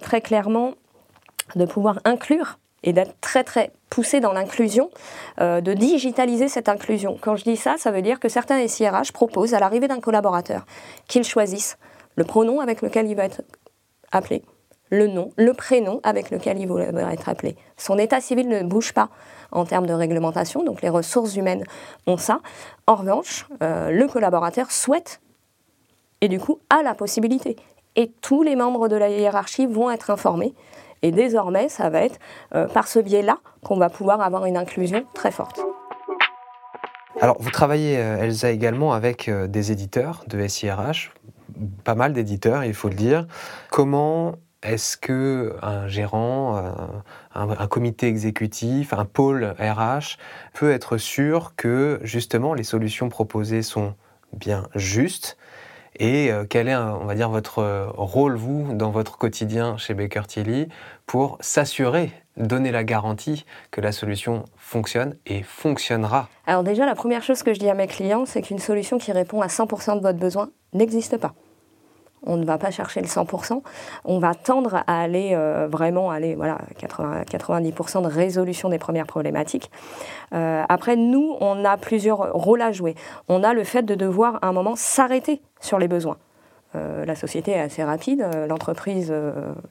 très 0.00 0.20
clairement 0.20 0.74
de 1.54 1.64
pouvoir 1.64 2.00
inclure 2.04 2.58
et 2.82 2.92
d'être 2.92 3.14
très 3.20 3.44
très 3.44 3.72
poussé 3.90 4.20
dans 4.20 4.32
l'inclusion, 4.32 4.90
euh, 5.40 5.60
de 5.60 5.72
digitaliser 5.74 6.48
cette 6.48 6.68
inclusion. 6.68 7.18
Quand 7.20 7.36
je 7.36 7.44
dis 7.44 7.56
ça, 7.56 7.76
ça 7.78 7.90
veut 7.90 8.02
dire 8.02 8.20
que 8.20 8.28
certains 8.28 8.66
SIRH 8.66 9.12
proposent 9.12 9.54
à 9.54 9.58
l'arrivée 9.58 9.88
d'un 9.88 10.00
collaborateur 10.00 10.66
qu'il 11.08 11.24
choisisse 11.24 11.78
le 12.14 12.24
pronom 12.24 12.60
avec 12.60 12.82
lequel 12.82 13.08
il 13.08 13.16
va 13.16 13.24
être 13.24 13.42
appelé, 14.12 14.42
le 14.90 15.06
nom, 15.06 15.30
le 15.36 15.52
prénom 15.52 16.00
avec 16.02 16.30
lequel 16.30 16.58
il 16.58 16.68
va 16.68 17.12
être 17.12 17.28
appelé. 17.28 17.56
Son 17.76 17.98
état 17.98 18.20
civil 18.20 18.48
ne 18.48 18.62
bouge 18.62 18.92
pas 18.92 19.08
en 19.52 19.64
termes 19.64 19.86
de 19.86 19.92
réglementation, 19.92 20.64
donc 20.64 20.82
les 20.82 20.88
ressources 20.88 21.36
humaines 21.36 21.64
ont 22.06 22.16
ça. 22.16 22.40
En 22.86 22.96
revanche, 22.96 23.46
euh, 23.62 23.90
le 23.90 24.06
collaborateur 24.06 24.70
souhaite 24.70 25.20
et 26.20 26.28
du 26.28 26.38
coup 26.38 26.60
a 26.70 26.82
la 26.82 26.94
possibilité. 26.94 27.56
Et 27.96 28.12
tous 28.20 28.42
les 28.42 28.56
membres 28.56 28.88
de 28.88 28.96
la 28.96 29.08
hiérarchie 29.08 29.66
vont 29.66 29.90
être 29.90 30.10
informés 30.10 30.54
et 31.02 31.10
désormais, 31.10 31.68
ça 31.68 31.90
va 31.90 32.02
être 32.02 32.18
euh, 32.54 32.66
par 32.68 32.88
ce 32.88 32.98
biais-là 32.98 33.38
qu'on 33.64 33.76
va 33.76 33.90
pouvoir 33.90 34.20
avoir 34.20 34.46
une 34.46 34.56
inclusion 34.56 35.04
très 35.14 35.30
forte. 35.30 35.60
Alors, 37.20 37.36
vous 37.40 37.50
travaillez, 37.50 37.98
euh, 37.98 38.18
Elsa, 38.18 38.50
également 38.50 38.92
avec 38.92 39.30
des 39.30 39.72
éditeurs 39.72 40.24
de 40.26 40.46
SIRH, 40.46 41.12
pas 41.84 41.94
mal 41.94 42.12
d'éditeurs, 42.12 42.64
il 42.64 42.74
faut 42.74 42.88
le 42.88 42.94
dire. 42.94 43.26
Comment 43.70 44.34
est-ce 44.66 44.96
que 44.96 45.56
un 45.62 45.88
gérant, 45.88 46.56
euh, 46.56 46.70
un, 47.34 47.66
comité 47.66 48.08
exécutif, 48.08 48.92
un 48.92 49.04
pôle 49.04 49.54
RH 49.58 50.18
peut 50.54 50.72
être 50.72 50.98
sûr 50.98 51.54
que 51.56 52.00
justement 52.02 52.52
les 52.52 52.64
solutions 52.64 53.08
proposées 53.08 53.62
sont 53.62 53.94
bien 54.32 54.68
justes? 54.74 55.36
Et 55.98 56.30
euh, 56.30 56.44
quel 56.48 56.68
est, 56.68 56.74
va 56.74 57.14
dire, 57.14 57.30
votre 57.30 57.92
rôle, 57.96 58.36
vous, 58.36 58.74
dans 58.74 58.90
votre 58.90 59.16
quotidien 59.16 59.76
chez 59.78 59.94
Baker 59.94 60.22
Tilly, 60.26 60.68
pour 61.06 61.38
s'assurer, 61.40 62.12
donner 62.36 62.70
la 62.70 62.84
garantie 62.84 63.46
que 63.70 63.80
la 63.80 63.92
solution 63.92 64.44
fonctionne 64.56 65.16
et 65.24 65.42
fonctionnera? 65.42 66.28
Alors 66.46 66.64
déjà, 66.64 66.84
la 66.84 66.94
première 66.94 67.22
chose 67.22 67.42
que 67.42 67.54
je 67.54 67.60
dis 67.60 67.70
à 67.70 67.74
mes 67.74 67.86
clients, 67.86 68.26
c'est 68.26 68.42
qu'une 68.42 68.58
solution 68.58 68.98
qui 68.98 69.12
répond 69.12 69.40
à 69.40 69.46
100% 69.46 69.96
de 69.96 70.02
votre 70.02 70.18
besoin 70.18 70.50
n'existe 70.74 71.16
pas 71.16 71.34
on 72.22 72.36
ne 72.36 72.44
va 72.44 72.58
pas 72.58 72.70
chercher 72.70 73.00
le 73.00 73.06
100%, 73.06 73.62
on 74.04 74.18
va 74.18 74.34
tendre 74.34 74.82
à 74.86 75.00
aller 75.00 75.30
euh, 75.32 75.68
vraiment 75.70 76.10
aller 76.10 76.34
voilà 76.34 76.58
80, 76.78 77.22
90% 77.22 78.02
de 78.02 78.08
résolution 78.08 78.68
des 78.68 78.78
premières 78.78 79.06
problématiques. 79.06 79.70
Euh, 80.34 80.64
après, 80.68 80.96
nous, 80.96 81.36
on 81.40 81.64
a 81.64 81.76
plusieurs 81.76 82.32
rôles 82.32 82.62
à 82.62 82.72
jouer. 82.72 82.94
On 83.28 83.42
a 83.42 83.52
le 83.52 83.64
fait 83.64 83.82
de 83.82 83.94
devoir 83.94 84.38
à 84.42 84.48
un 84.48 84.52
moment 84.52 84.74
s'arrêter 84.76 85.40
sur 85.60 85.78
les 85.78 85.88
besoins. 85.88 86.16
Euh, 86.74 87.04
la 87.04 87.14
société 87.14 87.52
est 87.52 87.60
assez 87.60 87.84
rapide, 87.84 88.28
l'entreprise 88.48 89.14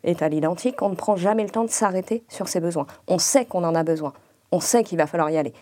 est 0.04 0.22
à 0.22 0.30
l'identique, 0.30 0.82
on 0.82 0.90
ne 0.90 0.96
prend 0.96 1.16
jamais 1.16 1.44
le 1.44 1.50
temps 1.50 1.66
de 1.66 1.70
s'arrêter 1.70 2.24
sur 2.30 2.48
ses 2.48 2.60
besoins. 2.60 2.88
On 3.08 3.20
sait 3.20 3.46
qu'on 3.46 3.64
en 3.64 3.76
a 3.76 3.84
besoin, 3.84 4.14
on 4.52 4.60
sait 4.60 4.84
qu'il 4.84 4.98
va 4.98 5.08
falloir 5.08 5.30
y 5.30 5.38
aller. 5.38 5.54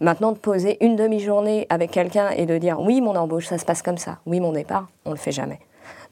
Maintenant, 0.00 0.32
de 0.32 0.38
poser 0.38 0.76
une 0.84 0.94
demi-journée 0.94 1.66
avec 1.70 1.90
quelqu'un 1.90 2.28
et 2.30 2.44
de 2.44 2.58
dire 2.58 2.80
oui, 2.80 3.00
mon 3.00 3.16
embauche, 3.16 3.46
ça 3.46 3.56
se 3.56 3.64
passe 3.64 3.82
comme 3.82 3.96
ça, 3.96 4.18
oui, 4.26 4.40
mon 4.40 4.52
départ, 4.52 4.88
on 5.04 5.10
ne 5.10 5.14
le 5.14 5.20
fait 5.20 5.32
jamais. 5.32 5.58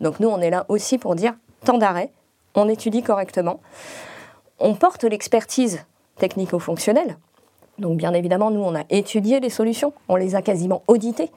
Donc 0.01 0.21
nous, 0.21 0.29
on 0.29 0.41
est 0.41 0.51
là 0.51 0.67
aussi 0.69 0.99
pour 0.99 1.15
dire 1.15 1.35
temps 1.65 1.79
d'arrêt, 1.79 2.11
on 2.55 2.69
étudie 2.69 3.03
correctement, 3.03 3.61
on 4.59 4.75
porte 4.75 5.05
l'expertise 5.05 5.85
technico-fonctionnelle. 6.17 7.17
Donc 7.79 7.97
bien 7.97 8.13
évidemment, 8.13 8.51
nous, 8.51 8.63
on 8.63 8.75
a 8.75 8.85
étudié 8.91 9.41
les 9.41 9.51
solutions, 9.51 9.93
on 10.09 10.17
les 10.17 10.35
a 10.35 10.43
quasiment 10.43 10.83
auditées, 10.87 11.31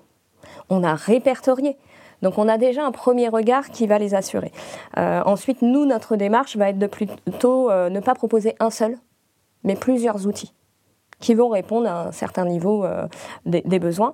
on 0.70 0.84
a 0.84 0.96
répertorié. 0.96 1.78
Donc 2.22 2.38
on 2.38 2.48
a 2.48 2.58
déjà 2.58 2.86
un 2.86 2.92
premier 2.92 3.30
regard 3.30 3.70
qui 3.70 3.88
va 3.88 4.00
les 4.00 4.16
assurer. 4.16 4.52
Euh, 4.98 5.22
ensuite, 5.26 5.62
nous, 5.62 5.86
notre 5.86 6.16
démarche 6.16 6.58
va 6.58 6.70
être 6.70 6.80
de 6.80 6.88
plutôt 6.88 7.70
euh, 7.70 7.90
ne 7.90 8.00
pas 8.00 8.16
proposer 8.16 8.56
un 8.60 8.70
seul, 8.70 8.98
mais 9.64 9.76
plusieurs 9.76 10.26
outils 10.28 10.54
qui 11.20 11.34
vont 11.34 11.50
répondre 11.50 11.88
à 11.88 12.08
un 12.08 12.12
certain 12.12 12.46
niveau 12.46 12.86
euh, 12.86 13.08
des, 13.46 13.80
besoins. 13.80 14.14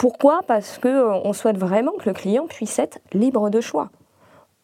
Pourquoi? 0.00 0.40
Parce 0.46 0.78
qu'on 0.78 0.88
euh, 0.88 1.32
souhaite 1.34 1.58
vraiment 1.58 1.92
que 1.92 2.08
le 2.08 2.14
client 2.14 2.46
puisse 2.46 2.78
être 2.78 3.00
libre 3.12 3.50
de 3.50 3.60
choix. 3.60 3.90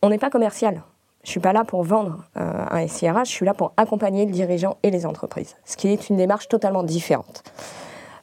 On 0.00 0.08
n'est 0.08 0.16
pas 0.16 0.30
commercial. 0.30 0.82
Je 1.24 1.28
ne 1.28 1.30
suis 1.32 1.40
pas 1.40 1.52
là 1.52 1.62
pour 1.62 1.82
vendre 1.82 2.24
euh, 2.38 2.64
un 2.70 2.88
SIRH, 2.88 3.26
je 3.26 3.32
suis 3.32 3.44
là 3.44 3.52
pour 3.52 3.74
accompagner 3.76 4.24
le 4.24 4.32
dirigeant 4.32 4.78
et 4.82 4.90
les 4.90 5.04
entreprises, 5.04 5.54
ce 5.66 5.76
qui 5.76 5.88
est 5.88 6.08
une 6.08 6.16
démarche 6.16 6.48
totalement 6.48 6.82
différente. 6.82 7.42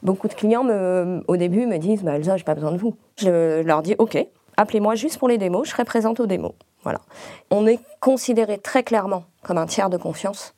Beaucoup 0.01 0.27
de 0.27 0.33
clients, 0.33 0.65
au 1.27 1.37
début, 1.37 1.67
me 1.67 1.77
disent 1.77 2.01
bah, 2.01 2.15
Elsa, 2.15 2.35
je 2.35 2.41
n'ai 2.41 2.45
pas 2.45 2.55
besoin 2.55 2.71
de 2.71 2.77
vous. 2.77 2.95
Je 3.17 3.61
leur 3.61 3.83
dis 3.83 3.93
Ok, 3.99 4.17
appelez-moi 4.57 4.95
juste 4.95 5.19
pour 5.19 5.27
les 5.27 5.37
démos, 5.37 5.67
je 5.67 5.71
serai 5.71 5.85
présente 5.85 6.19
aux 6.19 6.25
démos. 6.25 6.53
Voilà. 6.81 6.99
On 7.51 7.67
est 7.67 7.79
considéré 7.99 8.57
très 8.57 8.81
clairement 8.81 9.25
comme 9.43 9.59
un 9.59 9.67
tiers 9.67 9.91
de 9.91 9.97
confiance 9.97 10.55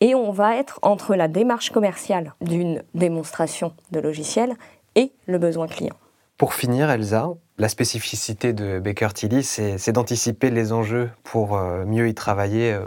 et 0.00 0.14
on 0.14 0.30
va 0.30 0.56
être 0.56 0.78
entre 0.82 1.14
la 1.14 1.26
démarche 1.26 1.70
commerciale 1.70 2.34
d'une 2.42 2.82
démonstration 2.94 3.72
de 3.92 4.00
logiciel 4.00 4.56
et 4.96 5.12
le 5.26 5.38
besoin 5.38 5.68
client. 5.68 5.94
Pour 6.38 6.52
finir, 6.52 6.90
Elsa, 6.90 7.28
la 7.56 7.68
spécificité 7.68 8.52
de 8.52 8.78
Baker 8.78 9.08
Tilly, 9.14 9.42
c'est 9.42 9.92
d'anticiper 9.92 10.50
les 10.50 10.72
enjeux 10.72 11.08
pour 11.24 11.56
euh, 11.56 11.86
mieux 11.86 12.08
y 12.08 12.14
travailler 12.14 12.74
euh, 12.74 12.80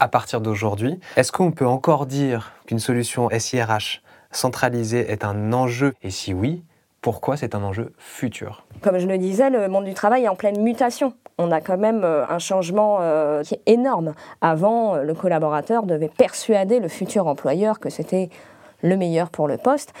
à 0.00 0.08
partir 0.08 0.40
d'aujourd'hui. 0.40 0.98
Est-ce 1.16 1.30
qu'on 1.30 1.52
peut 1.52 1.66
encore 1.66 2.06
dire 2.06 2.52
qu'une 2.66 2.80
solution 2.80 3.28
SIRH 3.30 4.02
centralisée 4.32 5.10
est 5.12 5.24
un 5.24 5.52
enjeu? 5.52 5.94
Et 6.02 6.10
si 6.10 6.34
oui, 6.34 6.64
pourquoi 7.00 7.36
c'est 7.36 7.54
un 7.54 7.62
enjeu 7.62 7.92
futur? 7.98 8.64
Comme 8.82 8.98
je 8.98 9.06
le 9.06 9.16
disais, 9.16 9.48
le 9.50 9.68
monde 9.68 9.84
du 9.84 9.94
travail 9.94 10.24
est 10.24 10.28
en 10.28 10.34
pleine 10.34 10.60
mutation. 10.60 11.14
On 11.38 11.52
a 11.52 11.60
quand 11.60 11.78
même 11.78 12.02
euh, 12.02 12.26
un 12.28 12.40
changement 12.40 12.98
qui 13.44 13.54
est 13.54 13.62
énorme. 13.66 14.14
Avant, 14.40 14.96
le 14.96 15.14
collaborateur 15.14 15.84
devait 15.84 16.10
persuader 16.10 16.80
le 16.80 16.88
futur 16.88 17.28
employeur 17.28 17.78
que 17.78 17.90
c'était 17.90 18.28
le 18.82 18.96
meilleur 18.96 19.30
pour 19.30 19.46
le 19.46 19.56
poste. 19.56 19.92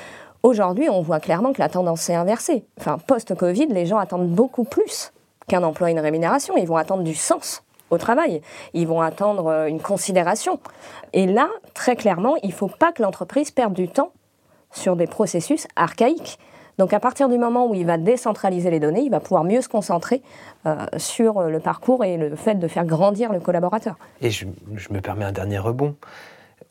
Aujourd'hui, 0.42 0.88
on 0.88 1.02
voit 1.02 1.20
clairement 1.20 1.52
que 1.52 1.60
la 1.60 1.68
tendance 1.68 2.02
s'est 2.02 2.14
inversée. 2.14 2.64
Enfin, 2.78 2.98
post-Covid, 2.98 3.66
les 3.66 3.86
gens 3.86 3.98
attendent 3.98 4.30
beaucoup 4.30 4.64
plus 4.64 5.12
qu'un 5.48 5.62
emploi 5.62 5.88
et 5.88 5.92
une 5.92 5.98
rémunération. 6.00 6.56
Ils 6.56 6.66
vont 6.66 6.76
attendre 6.76 7.02
du 7.02 7.14
sens 7.14 7.64
au 7.90 7.98
travail. 7.98 8.42
Ils 8.74 8.86
vont 8.86 9.00
attendre 9.00 9.46
euh, 9.46 9.66
une 9.66 9.80
considération. 9.80 10.60
Et 11.12 11.26
là, 11.26 11.48
très 11.74 11.96
clairement, 11.96 12.36
il 12.42 12.50
ne 12.50 12.54
faut 12.54 12.68
pas 12.68 12.92
que 12.92 13.02
l'entreprise 13.02 13.50
perde 13.50 13.72
du 13.72 13.88
temps 13.88 14.12
sur 14.70 14.96
des 14.96 15.06
processus 15.06 15.66
archaïques. 15.74 16.38
Donc 16.78 16.92
à 16.92 17.00
partir 17.00 17.28
du 17.28 17.38
moment 17.38 17.66
où 17.66 17.74
il 17.74 17.86
va 17.86 17.98
décentraliser 17.98 18.70
les 18.70 18.78
données, 18.78 19.00
il 19.00 19.10
va 19.10 19.18
pouvoir 19.18 19.42
mieux 19.42 19.60
se 19.60 19.68
concentrer 19.68 20.22
euh, 20.66 20.76
sur 20.96 21.42
le 21.42 21.58
parcours 21.58 22.04
et 22.04 22.16
le 22.16 22.36
fait 22.36 22.54
de 22.54 22.68
faire 22.68 22.84
grandir 22.84 23.32
le 23.32 23.40
collaborateur. 23.40 23.96
Et 24.20 24.30
je, 24.30 24.46
me 24.90 25.00
permets 25.00 25.24
un 25.24 25.32
dernier 25.32 25.58
rebond. 25.58 25.96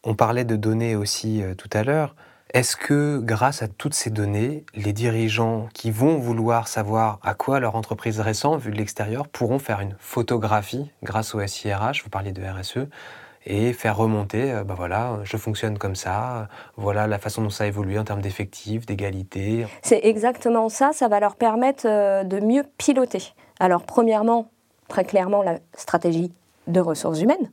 On 0.05 0.15
parlait 0.15 0.45
de 0.45 0.55
données 0.55 0.95
aussi 0.95 1.43
euh, 1.43 1.55
tout 1.55 1.69
à 1.73 1.83
l'heure. 1.83 2.15
Est-ce 2.53 2.77
que 2.77 3.19
grâce 3.19 3.61
à 3.61 3.67
toutes 3.67 3.93
ces 3.93 4.09
données, 4.09 4.63
les 4.73 4.93
dirigeants 4.93 5.67
qui 5.73 5.91
vont 5.91 6.17
vouloir 6.17 6.69
savoir 6.69 7.19
à 7.21 7.33
quoi 7.33 7.59
leur 7.59 7.75
entreprise 7.75 8.21
ressemble 8.21 8.61
vu 8.61 8.71
de 8.71 8.77
l'extérieur 8.77 9.27
pourront 9.27 9.59
faire 9.59 9.81
une 9.81 9.95
photographie 9.99 10.89
grâce 11.03 11.35
au 11.35 11.45
SIRH, 11.45 12.03
vous 12.03 12.09
parliez 12.09 12.31
de 12.31 12.41
RSE, 12.41 12.87
et 13.45 13.73
faire 13.73 13.97
remonter, 13.97 14.61
ben 14.65 14.75
voilà, 14.75 15.19
je 15.23 15.35
fonctionne 15.35 15.77
comme 15.77 15.95
ça, 15.95 16.47
voilà 16.77 17.05
la 17.05 17.19
façon 17.19 17.41
dont 17.41 17.49
ça 17.49 17.67
évolue 17.67 17.99
en 17.99 18.05
termes 18.05 18.21
d'effectifs, 18.21 18.85
d'égalité. 18.85 19.65
C'est 19.81 20.01
exactement 20.03 20.69
ça, 20.69 20.91
ça 20.93 21.09
va 21.09 21.19
leur 21.19 21.35
permettre 21.35 21.85
euh, 21.85 22.23
de 22.23 22.39
mieux 22.39 22.63
piloter. 22.77 23.33
Alors 23.59 23.83
premièrement, 23.83 24.49
très 24.87 25.03
clairement, 25.03 25.43
la 25.43 25.59
stratégie 25.73 26.31
de 26.67 26.79
ressources 26.79 27.21
humaines 27.21 27.51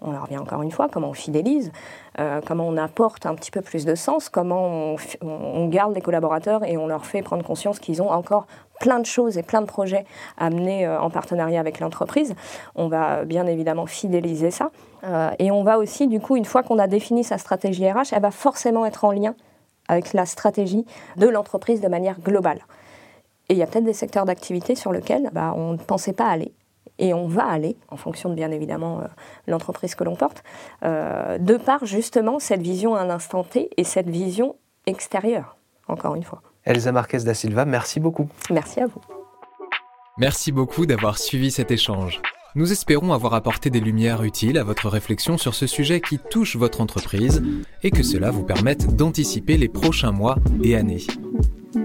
on 0.00 0.14
en 0.14 0.20
revient 0.20 0.38
encore 0.38 0.62
une 0.62 0.70
fois, 0.70 0.88
comment 0.88 1.08
on 1.08 1.14
fidélise, 1.14 1.72
euh, 2.18 2.40
comment 2.46 2.66
on 2.66 2.76
apporte 2.76 3.26
un 3.26 3.34
petit 3.34 3.50
peu 3.50 3.60
plus 3.60 3.84
de 3.84 3.94
sens, 3.94 4.28
comment 4.28 4.96
on, 5.22 5.68
garde 5.68 5.94
les 5.94 6.00
collaborateurs 6.00 6.64
et 6.64 6.76
on 6.76 6.86
leur 6.86 7.04
fait 7.04 7.22
prendre 7.22 7.44
conscience 7.44 7.78
qu'ils 7.78 8.00
ont 8.00 8.10
encore 8.10 8.46
plein 8.80 9.00
de 9.00 9.06
choses 9.06 9.38
et 9.38 9.42
plein 9.42 9.60
de 9.60 9.66
projets 9.66 10.04
à 10.38 10.50
mener 10.50 10.86
euh, 10.86 11.00
en 11.00 11.10
partenariat 11.10 11.60
avec 11.60 11.80
l'entreprise. 11.80 12.34
On 12.74 12.88
va 12.88 13.24
bien 13.24 13.46
évidemment 13.46 13.86
fidéliser 13.86 14.50
ça. 14.50 14.70
Euh, 15.04 15.30
et 15.38 15.50
on 15.50 15.62
va 15.62 15.78
aussi, 15.78 16.06
du 16.06 16.20
coup, 16.20 16.36
une 16.36 16.44
fois 16.44 16.62
qu'on 16.62 16.78
a 16.78 16.86
défini 16.86 17.24
sa 17.24 17.38
stratégie 17.38 17.90
RH, 17.90 18.12
elle 18.12 18.22
va 18.22 18.30
forcément 18.30 18.86
être 18.86 19.04
en 19.04 19.12
lien 19.12 19.34
avec 19.88 20.12
la 20.12 20.26
stratégie 20.26 20.84
de 21.16 21.26
l'entreprise 21.28 21.80
de 21.80 21.88
manière 21.88 22.20
globale. 22.20 22.60
Et 23.48 23.54
il 23.54 23.58
y 23.58 23.62
a 23.62 23.66
peut-être 23.66 23.84
des 23.84 23.94
secteurs 23.94 24.26
d'activité 24.26 24.74
sur 24.74 24.92
lesquels 24.92 25.30
bah, 25.32 25.54
on 25.56 25.72
ne 25.72 25.78
pensait 25.78 26.12
pas 26.12 26.26
aller 26.26 26.52
et 26.98 27.14
on 27.14 27.26
va 27.26 27.44
aller, 27.44 27.76
en 27.88 27.96
fonction 27.96 28.28
de 28.28 28.34
bien 28.34 28.50
évidemment 28.50 29.00
euh, 29.00 29.04
l'entreprise 29.46 29.94
que 29.94 30.04
l'on 30.04 30.16
porte, 30.16 30.42
euh, 30.84 31.38
de 31.38 31.56
par 31.56 31.84
justement 31.86 32.38
cette 32.38 32.62
vision 32.62 32.94
à 32.94 33.00
un 33.00 33.10
instant 33.10 33.44
T 33.44 33.70
et 33.76 33.84
cette 33.84 34.08
vision 34.08 34.56
extérieure, 34.86 35.56
encore 35.86 36.14
une 36.14 36.24
fois. 36.24 36.42
Elsa 36.64 36.92
Marquez 36.92 37.18
da 37.18 37.34
Silva, 37.34 37.64
merci 37.64 38.00
beaucoup. 38.00 38.28
Merci 38.50 38.80
à 38.80 38.86
vous. 38.86 39.00
Merci 40.18 40.50
beaucoup 40.50 40.84
d'avoir 40.84 41.18
suivi 41.18 41.50
cet 41.50 41.70
échange. 41.70 42.20
Nous 42.54 42.72
espérons 42.72 43.12
avoir 43.12 43.34
apporté 43.34 43.70
des 43.70 43.78
lumières 43.78 44.24
utiles 44.24 44.58
à 44.58 44.64
votre 44.64 44.88
réflexion 44.88 45.38
sur 45.38 45.54
ce 45.54 45.66
sujet 45.66 46.00
qui 46.00 46.18
touche 46.18 46.56
votre 46.56 46.80
entreprise 46.80 47.42
et 47.82 47.90
que 47.90 48.02
cela 48.02 48.30
vous 48.30 48.42
permette 48.42 48.96
d'anticiper 48.96 49.56
les 49.56 49.68
prochains 49.68 50.12
mois 50.12 50.36
et 50.64 50.74
années. 50.74 51.06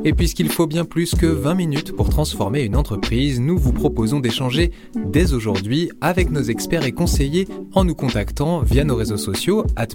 Et 0.06 0.14
puisqu'il 0.14 0.50
faut 0.50 0.68
bien 0.68 0.86
plus 0.86 1.16
que 1.16 1.26
20 1.26 1.56
minutes 1.56 1.96
pour 1.96 2.10
transformer 2.10 2.64
une 2.64 2.76
entreprise, 2.76 3.40
nous 3.40 3.58
vous 3.58 3.74
proposons 3.74 4.20
d'échanger 4.20 4.72
dès 5.06 5.34
aujourd'hui 5.34 5.90
avec 6.02 6.30
nos 6.30 6.42
experts 6.42 6.86
et 6.86 6.92
conseillers 6.92 7.48
en 7.74 7.86
nous 7.86 7.96
contactant 7.96 8.62
via 8.62 8.84
nos 8.84 8.96
réseaux 8.96 9.18
sociaux 9.18 9.66
at 9.76 9.88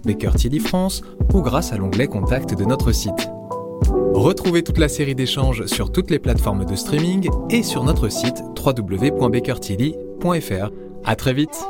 France 0.60 1.02
ou 1.34 1.42
grâce 1.42 1.72
à 1.72 1.76
l'onglet 1.76 2.06
Contact 2.06 2.54
de 2.54 2.64
notre 2.64 2.92
site. 2.92 3.28
Retrouvez 4.14 4.62
toute 4.62 4.78
la 4.78 4.88
série 4.88 5.14
d'échanges 5.14 5.66
sur 5.66 5.92
toutes 5.92 6.10
les 6.10 6.18
plateformes 6.18 6.64
de 6.64 6.74
streaming 6.74 7.28
et 7.50 7.62
sur 7.62 7.84
notre 7.84 8.08
site 8.08 8.42
www.bakertilly.fr. 8.56 10.70
À 11.04 11.16
très 11.16 11.34
vite! 11.34 11.66